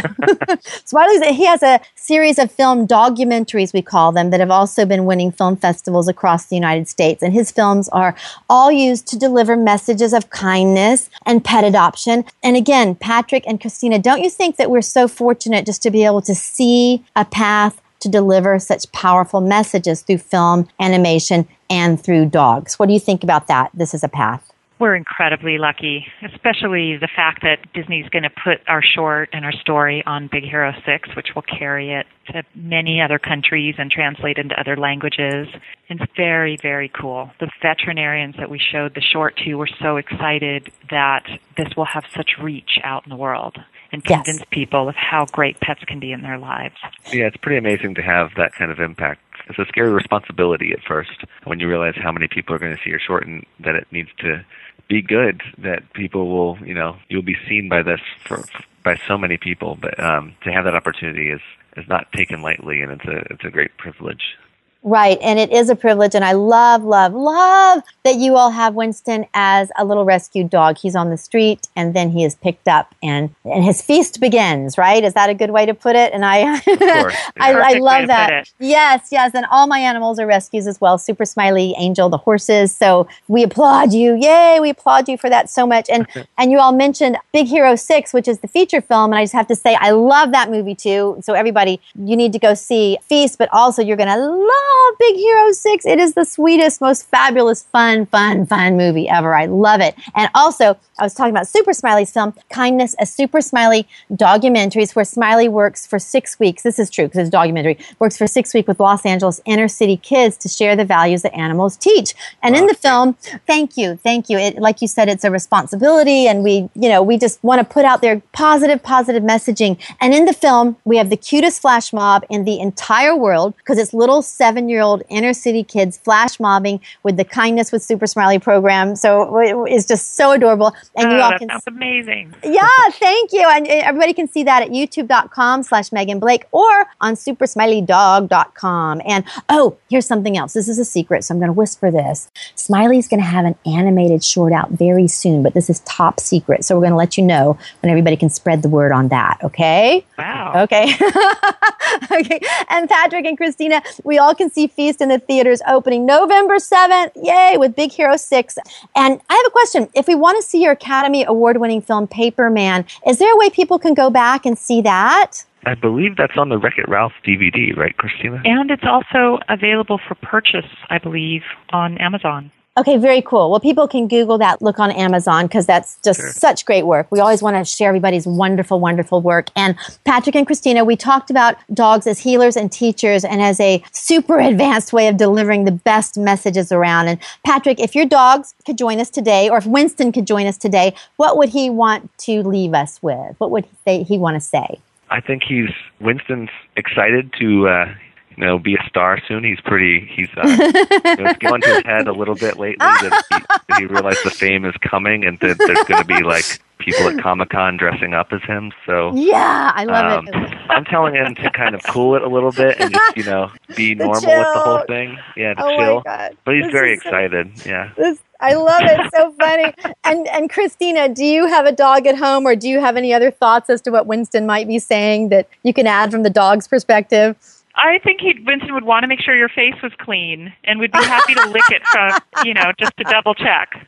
Smiley's, 0.83 1.23
he 1.27 1.45
has 1.45 1.61
a 1.61 1.79
series 1.93 2.39
of 2.39 2.51
film 2.51 2.87
documentaries, 2.87 3.71
we 3.71 3.83
call 3.83 4.11
them, 4.11 4.31
that 4.31 4.39
have 4.39 4.51
also 4.51 4.87
been 4.87 5.05
winning 5.05 5.31
film 5.31 5.55
festivals 5.55 6.07
across 6.07 6.47
the 6.47 6.55
United 6.55 6.87
States. 6.87 7.21
And 7.21 7.33
his 7.33 7.51
films 7.51 7.87
are 7.89 8.15
all 8.49 8.71
used 8.71 9.05
to 9.09 9.19
deliver 9.19 9.42
messages 9.49 10.13
of 10.13 10.29
kindness 10.29 11.09
and 11.25 11.43
pet 11.43 11.63
adoption. 11.63 12.25
And 12.41 12.55
again, 12.55 12.95
Patrick 12.95 13.43
and 13.47 13.59
Kristina, 13.59 14.01
don't 14.01 14.21
you 14.21 14.29
think 14.29 14.57
that 14.57 14.69
we're 14.69 14.81
so 14.81 15.07
fortunate 15.07 15.65
just 15.65 15.83
to 15.83 15.91
be 15.91 16.05
able 16.05 16.21
to 16.21 16.35
see 16.35 17.03
a 17.15 17.25
path 17.25 17.81
to 17.99 18.09
deliver 18.09 18.59
such 18.59 18.91
powerful 18.91 19.41
messages 19.41 20.01
through 20.01 20.17
film, 20.19 20.67
animation, 20.79 21.47
and 21.69 22.01
through 22.01 22.27
dogs? 22.27 22.79
What 22.79 22.87
do 22.87 22.93
you 22.93 22.99
think 22.99 23.23
about 23.23 23.47
that? 23.47 23.71
This 23.73 23.93
is 23.93 24.03
a 24.03 24.09
path. 24.09 24.52
We're 24.79 24.95
incredibly 24.95 25.57
lucky, 25.57 26.07
especially 26.23 26.97
the 26.97 27.07
fact 27.15 27.43
that 27.43 27.71
Disney's 27.73 28.09
going 28.09 28.23
to 28.23 28.29
put 28.29 28.59
our 28.67 28.81
short 28.81 29.29
and 29.31 29.45
our 29.45 29.51
story 29.53 30.03
on 30.05 30.27
Big 30.31 30.43
Hero 30.43 30.73
6, 30.85 31.15
which 31.15 31.29
will 31.35 31.43
carry 31.43 31.93
it 31.93 32.05
to 32.33 32.43
many 32.55 32.99
other 33.01 33.19
countries 33.19 33.75
and 33.77 33.91
translate 33.91 34.37
into 34.37 34.59
other 34.59 34.75
languages. 34.75 35.47
It's 35.89 36.01
very, 36.17 36.57
very 36.61 36.89
cool. 36.89 37.31
The 37.39 37.49
veterinarians 37.61 38.35
that 38.39 38.49
we 38.49 38.59
showed 38.59 38.95
the 38.95 39.01
short 39.01 39.37
to 39.45 39.53
were 39.55 39.69
so 39.81 39.97
excited 39.97 40.71
that 40.89 41.23
this 41.55 41.67
will 41.77 41.85
have 41.85 42.03
such 42.15 42.31
reach 42.41 42.79
out 42.83 43.05
in 43.05 43.09
the 43.09 43.15
world 43.15 43.57
and 43.91 44.01
Yes. 44.09 44.23
convince 44.25 44.43
people 44.49 44.89
of 44.89 44.95
how 44.95 45.25
great 45.25 45.59
pets 45.59 45.83
can 45.85 45.99
be 45.99 46.11
in 46.11 46.21
their 46.21 46.39
lives. 46.39 46.75
Yeah, 47.11 47.27
it's 47.27 47.37
pretty 47.37 47.57
amazing 47.57 47.93
to 47.95 48.01
have 48.01 48.31
that 48.37 48.53
kind 48.57 48.71
of 48.71 48.79
impact. 48.79 49.21
It's 49.47 49.59
a 49.59 49.65
scary 49.65 49.91
responsibility 49.91 50.71
at 50.71 50.83
first 50.83 51.25
when 51.43 51.59
you 51.59 51.67
realize 51.67 51.95
how 51.95 52.11
many 52.11 52.27
people 52.27 52.55
are 52.55 52.59
going 52.59 52.75
to 52.75 52.81
see 52.83 52.89
your 52.89 52.99
short 52.99 53.27
and 53.27 53.45
that 53.59 53.75
it 53.75 53.87
needs 53.91 54.09
to 54.19 54.45
be 54.87 55.01
good. 55.01 55.41
That 55.57 55.93
people 55.93 56.29
will, 56.29 56.57
you 56.65 56.73
know, 56.73 56.97
you'll 57.09 57.21
be 57.21 57.37
seen 57.47 57.69
by 57.69 57.83
this 57.83 58.01
for 58.25 58.45
by 58.83 58.99
so 59.07 59.17
many 59.17 59.37
people. 59.37 59.77
But 59.79 59.99
um, 59.99 60.35
to 60.43 60.51
have 60.51 60.65
that 60.65 60.75
opportunity 60.75 61.29
is 61.29 61.41
is 61.75 61.87
not 61.87 62.11
taken 62.13 62.41
lightly, 62.41 62.81
and 62.81 62.91
it's 62.91 63.05
a 63.05 63.33
it's 63.33 63.45
a 63.45 63.49
great 63.49 63.75
privilege. 63.77 64.37
Right. 64.83 65.17
And 65.21 65.39
it 65.39 65.51
is 65.51 65.69
a 65.69 65.75
privilege. 65.75 66.13
And 66.13 66.25
I 66.25 66.33
love, 66.33 66.83
love, 66.83 67.13
love 67.13 67.83
that 68.03 68.17
you 68.17 68.35
all 68.35 68.51
have 68.51 68.75
Winston 68.75 69.25
as 69.33 69.71
a 69.77 69.85
little 69.85 70.03
rescued 70.03 70.49
dog. 70.49 70.77
He's 70.77 70.93
on 70.93 71.09
the 71.09 71.15
street 71.15 71.69
and 71.75 71.93
then 71.93 72.09
he 72.09 72.25
is 72.25 72.35
picked 72.35 72.67
up 72.67 72.93
and, 73.01 73.33
and 73.45 73.63
his 73.63 73.81
feast 73.81 74.19
begins, 74.19 74.77
right? 74.77 75.01
Is 75.01 75.13
that 75.13 75.29
a 75.29 75.33
good 75.33 75.51
way 75.51 75.65
to 75.65 75.73
put 75.73 75.95
it? 75.95 76.11
And 76.11 76.25
I, 76.25 76.59
course. 76.65 77.15
I, 77.39 77.53
I 77.53 77.73
love 77.79 78.07
that. 78.07 78.51
Yes, 78.59 79.07
yes. 79.09 79.31
And 79.33 79.45
all 79.49 79.67
my 79.67 79.79
animals 79.79 80.19
are 80.19 80.27
rescues 80.27 80.67
as 80.67 80.81
well. 80.81 80.97
Super 80.97 81.23
Smiley, 81.23 81.73
Angel, 81.77 82.09
the 82.09 82.17
horses. 82.17 82.75
So 82.75 83.07
we 83.29 83.43
applaud 83.43 83.93
you. 83.93 84.17
Yay. 84.19 84.59
We 84.59 84.71
applaud 84.71 85.07
you 85.07 85.17
for 85.17 85.29
that 85.29 85.49
so 85.49 85.65
much. 85.65 85.89
And, 85.89 86.07
and 86.37 86.51
you 86.51 86.59
all 86.59 86.73
mentioned 86.73 87.17
Big 87.31 87.47
Hero 87.47 87.77
6, 87.77 88.11
which 88.11 88.27
is 88.27 88.39
the 88.39 88.49
feature 88.49 88.81
film. 88.81 89.13
And 89.13 89.19
I 89.19 89.23
just 89.23 89.33
have 89.33 89.47
to 89.47 89.55
say, 89.55 89.75
I 89.79 89.91
love 89.91 90.33
that 90.33 90.51
movie 90.51 90.75
too. 90.75 91.19
So 91.21 91.35
everybody, 91.35 91.79
you 91.95 92.17
need 92.17 92.33
to 92.33 92.39
go 92.39 92.53
see 92.53 92.97
Feast, 93.03 93.37
but 93.37 93.47
also 93.53 93.81
you're 93.81 93.95
going 93.95 94.09
to 94.09 94.17
love 94.17 94.72
Oh, 94.75 94.95
Big 94.97 95.17
Hero 95.17 95.51
6. 95.51 95.85
It 95.85 95.99
is 95.99 96.15
the 96.15 96.25
sweetest, 96.25 96.81
most 96.81 97.05
fabulous, 97.05 97.61
fun, 97.61 98.07
fun, 98.07 98.47
fun 98.47 98.75
movie 98.75 99.07
ever. 99.07 99.35
I 99.35 99.45
love 99.45 99.81
it. 99.81 99.93
And 100.15 100.31
also, 100.33 100.75
I 100.97 101.03
was 101.03 101.13
talking 101.13 101.29
about 101.29 101.47
Super 101.47 101.73
Smiley's 101.73 102.11
film, 102.11 102.33
Kindness, 102.49 102.95
a 102.99 103.05
Super 103.05 103.39
Smiley 103.39 103.87
documentaries 104.11 104.95
where 104.95 105.05
Smiley 105.05 105.47
works 105.47 105.85
for 105.85 105.99
six 105.99 106.39
weeks. 106.39 106.63
This 106.63 106.79
is 106.79 106.89
true 106.89 107.05
because 107.05 107.19
it's 107.19 107.27
a 107.27 107.31
documentary. 107.31 107.77
Works 107.99 108.17
for 108.17 108.25
six 108.25 108.51
weeks 108.51 108.67
with 108.67 108.79
Los 108.79 109.05
Angeles 109.05 109.41
inner 109.45 109.67
city 109.67 109.95
kids 109.95 110.37
to 110.37 110.49
share 110.49 110.75
the 110.75 110.85
values 110.85 111.21
that 111.21 111.35
animals 111.35 111.77
teach. 111.77 112.15
And 112.41 112.55
in 112.55 112.65
the 112.65 112.73
film, 112.73 113.13
thank 113.45 113.77
you, 113.77 113.97
thank 113.97 114.27
you. 114.27 114.39
It, 114.39 114.57
like 114.57 114.81
you 114.81 114.87
said, 114.87 115.07
it's 115.07 115.23
a 115.23 115.29
responsibility, 115.29 116.25
and 116.27 116.43
we, 116.43 116.67
you 116.73 116.89
know, 116.89 117.03
we 117.03 117.19
just 117.19 117.43
want 117.43 117.59
to 117.59 117.65
put 117.65 117.85
out 117.85 118.01
there 118.01 118.23
positive, 118.31 118.81
positive 118.81 119.21
messaging. 119.21 119.77
And 120.01 120.15
in 120.15 120.25
the 120.25 120.33
film, 120.33 120.77
we 120.83 120.97
have 120.97 121.11
the 121.11 121.17
cutest 121.17 121.61
flash 121.61 121.93
mob 121.93 122.25
in 122.27 122.43
the 122.43 122.59
entire 122.59 123.15
world 123.15 123.55
because 123.57 123.77
it's 123.77 123.93
little 123.93 124.23
seven 124.23 124.62
11 124.63 124.69
year 124.69 124.81
old 124.81 125.03
inner 125.09 125.33
city 125.33 125.63
kids 125.63 125.97
flash 125.97 126.39
mobbing 126.39 126.79
with 127.03 127.17
the 127.17 127.25
Kindness 127.25 127.71
with 127.71 127.83
Super 127.83 128.07
Smiley 128.07 128.39
program. 128.39 128.95
So 128.95 129.37
it's 129.65 129.85
just 129.85 130.15
so 130.15 130.31
adorable. 130.31 130.73
And 130.95 131.07
oh, 131.07 131.15
you 131.15 131.21
all 131.21 131.31
that 131.31 131.39
can 131.39 131.49
sounds 131.49 131.63
amazing. 131.67 132.33
Yeah, 132.43 132.67
thank 132.91 133.33
you. 133.33 133.45
And 133.47 133.67
uh, 133.67 133.71
everybody 133.71 134.13
can 134.13 134.27
see 134.27 134.43
that 134.43 134.63
at 134.63 134.69
youtube.com 134.69 135.63
slash 135.63 135.91
Megan 135.91 136.19
Blake 136.19 136.45
or 136.51 136.85
on 137.01 137.15
supersmileydog.com. 137.15 139.01
And 139.05 139.25
oh, 139.49 139.77
here's 139.89 140.05
something 140.05 140.37
else. 140.37 140.53
This 140.53 140.67
is 140.67 140.79
a 140.79 140.85
secret, 140.85 141.23
so 141.23 141.33
I'm 141.33 141.39
going 141.39 141.49
to 141.49 141.53
whisper 141.53 141.91
this. 141.91 142.31
Smiley's 142.55 143.07
going 143.07 143.19
to 143.19 143.25
have 143.25 143.45
an 143.45 143.55
animated 143.65 144.23
short 144.23 144.53
out 144.53 144.71
very 144.71 145.07
soon, 145.07 145.43
but 145.43 145.53
this 145.53 145.69
is 145.69 145.81
top 145.81 146.19
secret. 146.19 146.63
So 146.63 146.75
we're 146.75 146.81
going 146.81 146.91
to 146.91 146.97
let 146.97 147.17
you 147.17 147.23
know 147.23 147.57
when 147.81 147.89
everybody 147.89 148.15
can 148.15 148.29
spread 148.29 148.61
the 148.61 148.69
word 148.69 148.91
on 148.91 149.09
that. 149.09 149.39
Okay? 149.43 150.05
Wow. 150.17 150.63
Okay. 150.63 150.93
okay. 152.11 152.39
And 152.69 152.89
Patrick 152.89 153.25
and 153.25 153.37
Kristina, 153.37 153.81
we 154.03 154.17
all 154.17 154.33
can 154.35 154.49
see 154.53 154.67
Feast 154.67 155.01
in 155.01 155.09
the 155.09 155.19
theaters 155.19 155.61
opening 155.67 156.05
November 156.05 156.55
7th. 156.55 157.11
Yay, 157.15 157.57
with 157.57 157.75
Big 157.75 157.91
Hero 157.91 158.17
6. 158.17 158.57
And 158.95 159.19
I 159.29 159.33
have 159.33 159.45
a 159.47 159.51
question. 159.51 159.89
If 159.93 160.07
we 160.07 160.15
want 160.15 160.41
to 160.41 160.47
see 160.47 160.61
your 160.61 160.73
Academy 160.73 161.23
Award 161.25 161.57
winning 161.57 161.81
film 161.81 162.07
Paperman, 162.07 162.85
is 163.07 163.17
there 163.19 163.33
a 163.33 163.37
way 163.37 163.49
people 163.49 163.79
can 163.79 163.93
go 163.93 164.09
back 164.09 164.45
and 164.45 164.57
see 164.57 164.81
that? 164.81 165.43
I 165.65 165.75
believe 165.75 166.17
that's 166.17 166.37
on 166.37 166.49
the 166.49 166.57
Wreck 166.57 166.77
It 166.77 166.89
Ralph 166.89 167.13
DVD, 167.25 167.75
right, 167.75 167.95
Kristina? 167.97 168.41
And 168.45 168.69
it's 168.69 168.83
also 168.85 169.39
available 169.47 169.99
for 170.07 170.15
purchase, 170.15 170.65
I 170.89 170.97
believe, 170.97 171.41
on 171.71 171.97
Amazon. 171.99 172.51
Okay, 172.75 172.97
very 172.97 173.21
cool. 173.21 173.51
Well, 173.51 173.59
people 173.59 173.87
can 173.87 174.07
Google 174.07 174.39
that, 174.39 174.63
look 174.63 174.79
on 174.79 174.89
Amazon, 174.89 175.45
because 175.45 175.67
that's 175.67 175.99
just 176.03 176.19
sure. 176.19 176.31
such 176.31 176.65
great 176.65 176.87
work. 176.87 177.05
We 177.11 177.19
always 177.19 177.43
want 177.43 177.55
to 177.55 177.63
share 177.63 177.89
everybody's 177.89 178.25
wonderful, 178.25 178.79
wonderful 178.79 179.21
work. 179.21 179.49
And 179.55 179.77
Patrick 180.05 180.35
and 180.35 180.47
Kristina, 180.47 180.83
we 180.83 180.95
talked 180.95 181.29
about 181.29 181.55
dogs 181.71 182.07
as 182.07 182.17
healers 182.17 182.57
and 182.57 182.71
teachers 182.71 183.23
and 183.23 183.43
as 183.43 183.59
a 183.59 183.83
super 183.91 184.39
advanced 184.39 184.91
way 184.91 185.07
of 185.07 185.17
delivering 185.17 185.65
the 185.65 185.71
best 185.71 186.17
messages 186.17 186.71
around. 186.71 187.09
And 187.09 187.19
Patrick, 187.45 187.79
if 187.79 187.93
your 187.93 188.07
dogs 188.07 188.55
could 188.65 188.79
join 188.79 188.99
us 188.99 189.11
today, 189.11 189.49
or 189.49 189.57
if 189.57 189.67
Winston 189.67 190.11
could 190.11 190.25
join 190.25 190.47
us 190.47 190.57
today, 190.57 190.95
what 191.17 191.37
would 191.37 191.49
he 191.49 191.69
want 191.69 192.09
to 192.19 192.41
leave 192.41 192.73
us 192.73 192.97
with? 193.03 193.35
What 193.37 193.51
would 193.51 193.67
he, 193.85 194.01
he 194.01 194.17
want 194.17 194.35
to 194.35 194.41
say? 194.41 194.79
I 195.11 195.21
think 195.21 195.43
he's 195.43 195.69
Winston's 196.01 196.49
excited 196.75 197.31
to 197.39 197.67
uh, 197.67 197.93
you 198.37 198.45
know, 198.45 198.57
be 198.57 198.75
a 198.75 198.83
star 198.87 199.19
soon. 199.27 199.43
He's 199.43 199.59
pretty. 199.61 200.09
He's 200.13 200.29
uh, 200.37 200.47
you 200.47 201.23
know, 201.23 201.29
it's 201.29 201.39
gone 201.39 201.61
to 201.61 201.67
his 201.67 201.83
head 201.83 202.07
a 202.07 202.13
little 202.13 202.35
bit 202.35 202.57
lately 202.57 202.77
that 202.79 203.25
he, 203.29 203.39
that 203.69 203.79
he 203.79 203.85
realized 203.85 204.23
the 204.23 204.29
fame 204.29 204.65
is 204.65 204.75
coming 204.81 205.25
and 205.25 205.39
that 205.39 205.57
there's 205.57 205.83
going 205.83 206.01
to 206.01 206.07
be 206.07 206.23
like 206.23 206.59
people 206.83 207.07
at 207.07 207.21
Comic 207.21 207.49
Con 207.49 207.77
dressing 207.77 208.13
up 208.13 208.31
as 208.31 208.41
him. 208.43 208.71
So 208.85 209.13
yeah, 209.15 209.71
I 209.73 209.85
love 209.85 210.19
um, 210.19 210.27
it. 210.27 210.57
I'm 210.69 210.85
telling 210.85 211.15
him 211.15 211.35
to 211.35 211.49
kind 211.51 211.75
of 211.75 211.83
cool 211.83 212.15
it 212.15 212.21
a 212.21 212.27
little 212.27 212.51
bit 212.51 212.79
and 212.79 212.93
just 212.93 213.17
you 213.17 213.23
know 213.23 213.51
be 213.75 213.95
normal 213.95 214.15
with 214.15 214.23
the 214.23 214.61
whole 214.63 214.83
thing. 214.87 215.17
Yeah, 215.35 215.53
to 215.53 215.63
oh 215.63 215.77
chill. 215.77 216.03
But 216.43 216.55
he's 216.55 216.65
this 216.65 216.71
very 216.71 216.93
excited. 216.93 217.57
So, 217.59 217.69
yeah. 217.69 217.91
This, 217.95 218.19
I 218.39 218.55
love 218.55 218.81
it. 218.81 219.11
So 219.13 219.31
funny. 219.39 219.73
and 220.03 220.27
and 220.27 220.49
Kristina, 220.49 221.13
do 221.13 221.23
you 221.23 221.47
have 221.47 221.65
a 221.65 221.71
dog 221.71 222.05
at 222.07 222.17
home, 222.17 222.45
or 222.45 222.55
do 222.55 222.67
you 222.67 222.79
have 222.79 222.97
any 222.97 223.13
other 223.13 223.31
thoughts 223.31 223.69
as 223.69 223.81
to 223.81 223.91
what 223.91 224.05
Winston 224.05 224.45
might 224.45 224.67
be 224.67 224.79
saying 224.79 225.29
that 225.29 225.47
you 225.63 225.73
can 225.73 225.87
add 225.87 226.11
from 226.11 226.23
the 226.23 226.29
dog's 226.29 226.67
perspective? 226.67 227.37
I 227.75 227.97
think 228.03 228.21
he 228.21 228.39
Winston 228.45 228.73
would 228.75 228.83
want 228.83 229.03
to 229.03 229.07
make 229.07 229.19
sure 229.19 229.35
your 229.35 229.49
face 229.49 229.73
was 229.81 229.91
clean 229.99 230.53
and 230.63 230.79
would 230.79 230.91
be 230.91 230.99
happy 230.99 231.33
to 231.33 231.47
lick 231.47 231.63
it 231.69 231.81
from, 231.87 232.11
you 232.45 232.53
know, 232.53 232.71
just 232.77 232.95
to 232.97 233.03
double 233.05 233.33
check. 233.33 233.87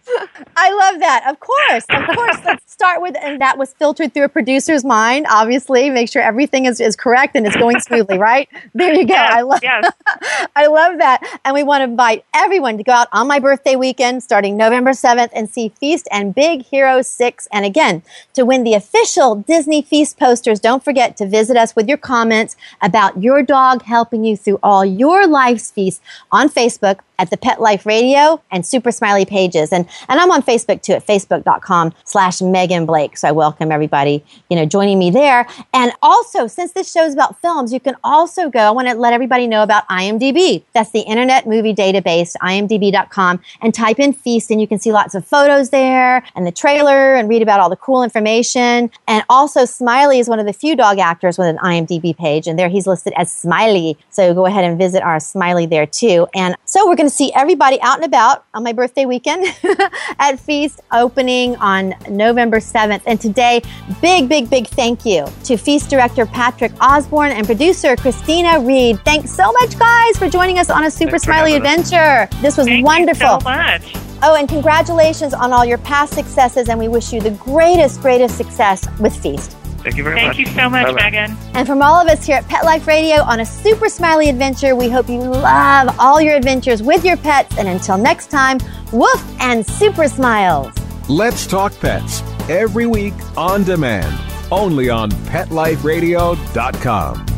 I 0.55 0.71
love 0.71 0.99
that. 1.01 1.25
Of 1.29 1.39
course. 1.39 1.85
Of 1.89 2.15
course. 2.15 2.37
Let's 2.43 2.71
start 2.71 3.01
with, 3.01 3.15
and 3.21 3.39
that 3.41 3.59
was 3.59 3.73
filtered 3.73 4.13
through 4.13 4.23
a 4.23 4.29
producer's 4.29 4.83
mind, 4.83 5.27
obviously. 5.29 5.91
Make 5.91 6.09
sure 6.09 6.21
everything 6.21 6.65
is, 6.65 6.79
is 6.79 6.95
correct 6.95 7.35
and 7.35 7.45
it's 7.45 7.55
going 7.55 7.79
smoothly, 7.79 8.17
right? 8.17 8.49
There 8.73 8.91
you 8.93 9.05
go. 9.05 9.13
Yes, 9.13 9.33
I 9.33 9.41
love 9.41 9.59
yes. 9.61 9.91
I 10.55 10.67
love 10.67 10.97
that. 10.97 11.39
And 11.45 11.53
we 11.53 11.61
want 11.61 11.81
to 11.81 11.85
invite 11.85 12.25
everyone 12.33 12.77
to 12.77 12.83
go 12.83 12.91
out 12.91 13.07
on 13.11 13.27
my 13.27 13.37
birthday 13.37 13.75
weekend 13.75 14.23
starting 14.23 14.57
November 14.57 14.91
7th 14.91 15.29
and 15.33 15.47
see 15.47 15.69
Feast 15.69 16.07
and 16.11 16.33
Big 16.33 16.65
Hero 16.65 17.03
6. 17.03 17.47
And 17.51 17.65
again, 17.65 18.01
to 18.33 18.45
win 18.45 18.63
the 18.63 18.73
official 18.73 19.35
Disney 19.35 19.83
Feast 19.83 20.17
posters, 20.17 20.59
don't 20.59 20.83
forget 20.83 21.15
to 21.17 21.27
visit 21.27 21.55
us 21.55 21.75
with 21.75 21.87
your 21.87 21.97
comments 21.97 22.55
about 22.81 23.21
your 23.21 23.43
dog 23.43 23.74
blog 23.75 23.87
helping 23.87 24.23
you 24.23 24.37
through 24.37 24.59
all 24.63 24.85
your 24.85 25.27
life's 25.27 25.71
feasts 25.71 26.01
on 26.31 26.49
Facebook 26.49 26.99
at 27.17 27.29
the 27.29 27.37
Pet 27.37 27.61
Life 27.61 27.85
Radio 27.85 28.41
and 28.51 28.65
Super 28.65 28.91
Smiley 28.91 29.25
pages. 29.25 29.71
And, 29.71 29.87
and 30.09 30.19
I'm 30.19 30.31
on 30.31 30.43
Facebook 30.43 30.81
too 30.81 30.93
at 30.93 31.07
facebook.com 31.07 31.93
slash 32.03 32.41
Megan 32.41 32.85
Blake. 32.85 33.17
So 33.17 33.29
I 33.29 33.31
welcome 33.31 33.71
everybody, 33.71 34.23
you 34.49 34.55
know, 34.57 34.65
joining 34.65 34.99
me 34.99 35.11
there. 35.11 35.47
And 35.73 35.93
also, 36.01 36.47
since 36.47 36.73
this 36.73 36.91
show's 36.91 37.13
about 37.13 37.39
films, 37.39 37.71
you 37.71 37.79
can 37.79 37.95
also 38.03 38.49
go, 38.49 38.59
I 38.59 38.71
want 38.71 38.89
to 38.89 38.95
let 38.95 39.13
everybody 39.13 39.47
know 39.47 39.63
about 39.63 39.87
IMDb. 39.87 40.63
That's 40.73 40.91
the 40.91 41.01
Internet 41.01 41.47
Movie 41.47 41.73
Database, 41.73 42.35
imdb.com, 42.41 43.39
and 43.61 43.73
type 43.73 43.99
in 43.99 44.11
Feast 44.13 44.51
and 44.51 44.59
you 44.59 44.67
can 44.67 44.79
see 44.79 44.91
lots 44.91 45.15
of 45.15 45.25
photos 45.25 45.69
there 45.69 46.23
and 46.35 46.45
the 46.45 46.51
trailer 46.51 47.15
and 47.15 47.29
read 47.29 47.41
about 47.41 47.59
all 47.59 47.69
the 47.69 47.75
cool 47.75 48.03
information. 48.03 48.91
And 49.07 49.23
also, 49.29 49.63
Smiley 49.63 50.19
is 50.19 50.27
one 50.27 50.39
of 50.39 50.45
the 50.45 50.53
few 50.53 50.75
dog 50.75 50.99
actors 50.99 51.37
with 51.37 51.47
an 51.47 51.57
IMDb 51.57 52.15
page, 52.15 52.47
and 52.47 52.59
there 52.59 52.69
he's 52.69 52.87
listed 52.87 53.13
as 53.15 53.31
Smiley. 53.31 53.64
So 54.09 54.33
go 54.33 54.45
ahead 54.45 54.63
and 54.63 54.77
visit 54.77 55.01
our 55.01 55.19
Smiley 55.19 55.65
there 55.65 55.85
too. 55.85 56.27
And 56.35 56.55
so 56.65 56.87
we're 56.87 56.95
going 56.95 57.09
to 57.09 57.15
see 57.15 57.31
everybody 57.33 57.81
out 57.81 57.97
and 57.97 58.05
about 58.05 58.45
on 58.53 58.63
my 58.63 58.73
birthday 58.73 59.05
weekend 59.05 59.45
at 60.19 60.39
Feast 60.39 60.81
opening 60.91 61.55
on 61.57 61.95
November 62.09 62.57
7th. 62.57 63.01
And 63.05 63.19
today, 63.19 63.61
big, 64.01 64.29
big, 64.29 64.49
big 64.49 64.67
thank 64.67 65.05
you 65.05 65.25
to 65.45 65.57
Feast 65.57 65.89
director 65.89 66.25
Patrick 66.25 66.71
Osborne 66.81 67.31
and 67.31 67.45
producer 67.45 67.95
Kristina 67.95 68.65
Reed. 68.65 68.99
Thanks 69.03 69.31
so 69.31 69.51
much, 69.51 69.77
guys, 69.77 70.17
for 70.17 70.29
joining 70.29 70.59
us 70.59 70.69
on 70.69 70.83
a 70.85 70.91
Super 70.91 71.11
Thanks 71.11 71.23
Smiley 71.23 71.55
adventure. 71.55 72.29
This 72.41 72.57
was 72.57 72.67
Thank 72.67 72.85
wonderful. 72.85 73.39
so 73.39 73.43
much. 73.43 73.95
Oh, 74.21 74.35
and 74.35 74.47
congratulations 74.47 75.33
on 75.33 75.51
all 75.51 75.65
your 75.65 75.77
past 75.79 76.13
successes, 76.13 76.69
and 76.69 76.79
we 76.79 76.87
wish 76.87 77.11
you 77.11 77.19
the 77.19 77.31
greatest, 77.31 78.01
greatest 78.01 78.37
success 78.37 78.87
with 78.99 79.15
Feast. 79.15 79.55
Thank 79.85 79.97
you 79.97 80.03
very 80.03 80.15
Thank 80.15 80.29
much. 80.29 80.37
Thank 80.37 80.47
you 80.47 80.53
so 80.55 80.67
much, 80.67 80.87
Bye-bye. 80.87 81.11
Megan. 81.11 81.37
And 81.53 81.67
from 81.67 81.83
all 81.83 82.01
of 82.01 82.07
us 82.07 82.25
here 82.25 82.37
at 82.37 82.47
Pet 82.47 82.65
Life 82.65 82.87
Radio 82.87 83.21
on 83.21 83.41
a 83.41 83.45
super 83.45 83.87
smiley 83.87 84.29
adventure, 84.29 84.75
we 84.75 84.89
hope 84.89 85.07
you 85.07 85.19
love 85.19 85.95
all 85.99 86.19
your 86.19 86.35
adventures 86.35 86.81
with 86.81 87.05
your 87.05 87.17
pets. 87.17 87.55
And 87.59 87.67
until 87.67 87.95
next 87.95 88.31
time, 88.31 88.57
woof 88.91 89.23
and 89.39 89.63
super 89.63 90.07
smiles. 90.07 90.73
Let's 91.07 91.45
talk 91.45 91.79
pets 91.79 92.23
every 92.49 92.87
week 92.87 93.13
on 93.37 93.63
demand, 93.63 94.19
only 94.51 94.89
on 94.89 95.11
PetLifeRadio.com. 95.11 97.34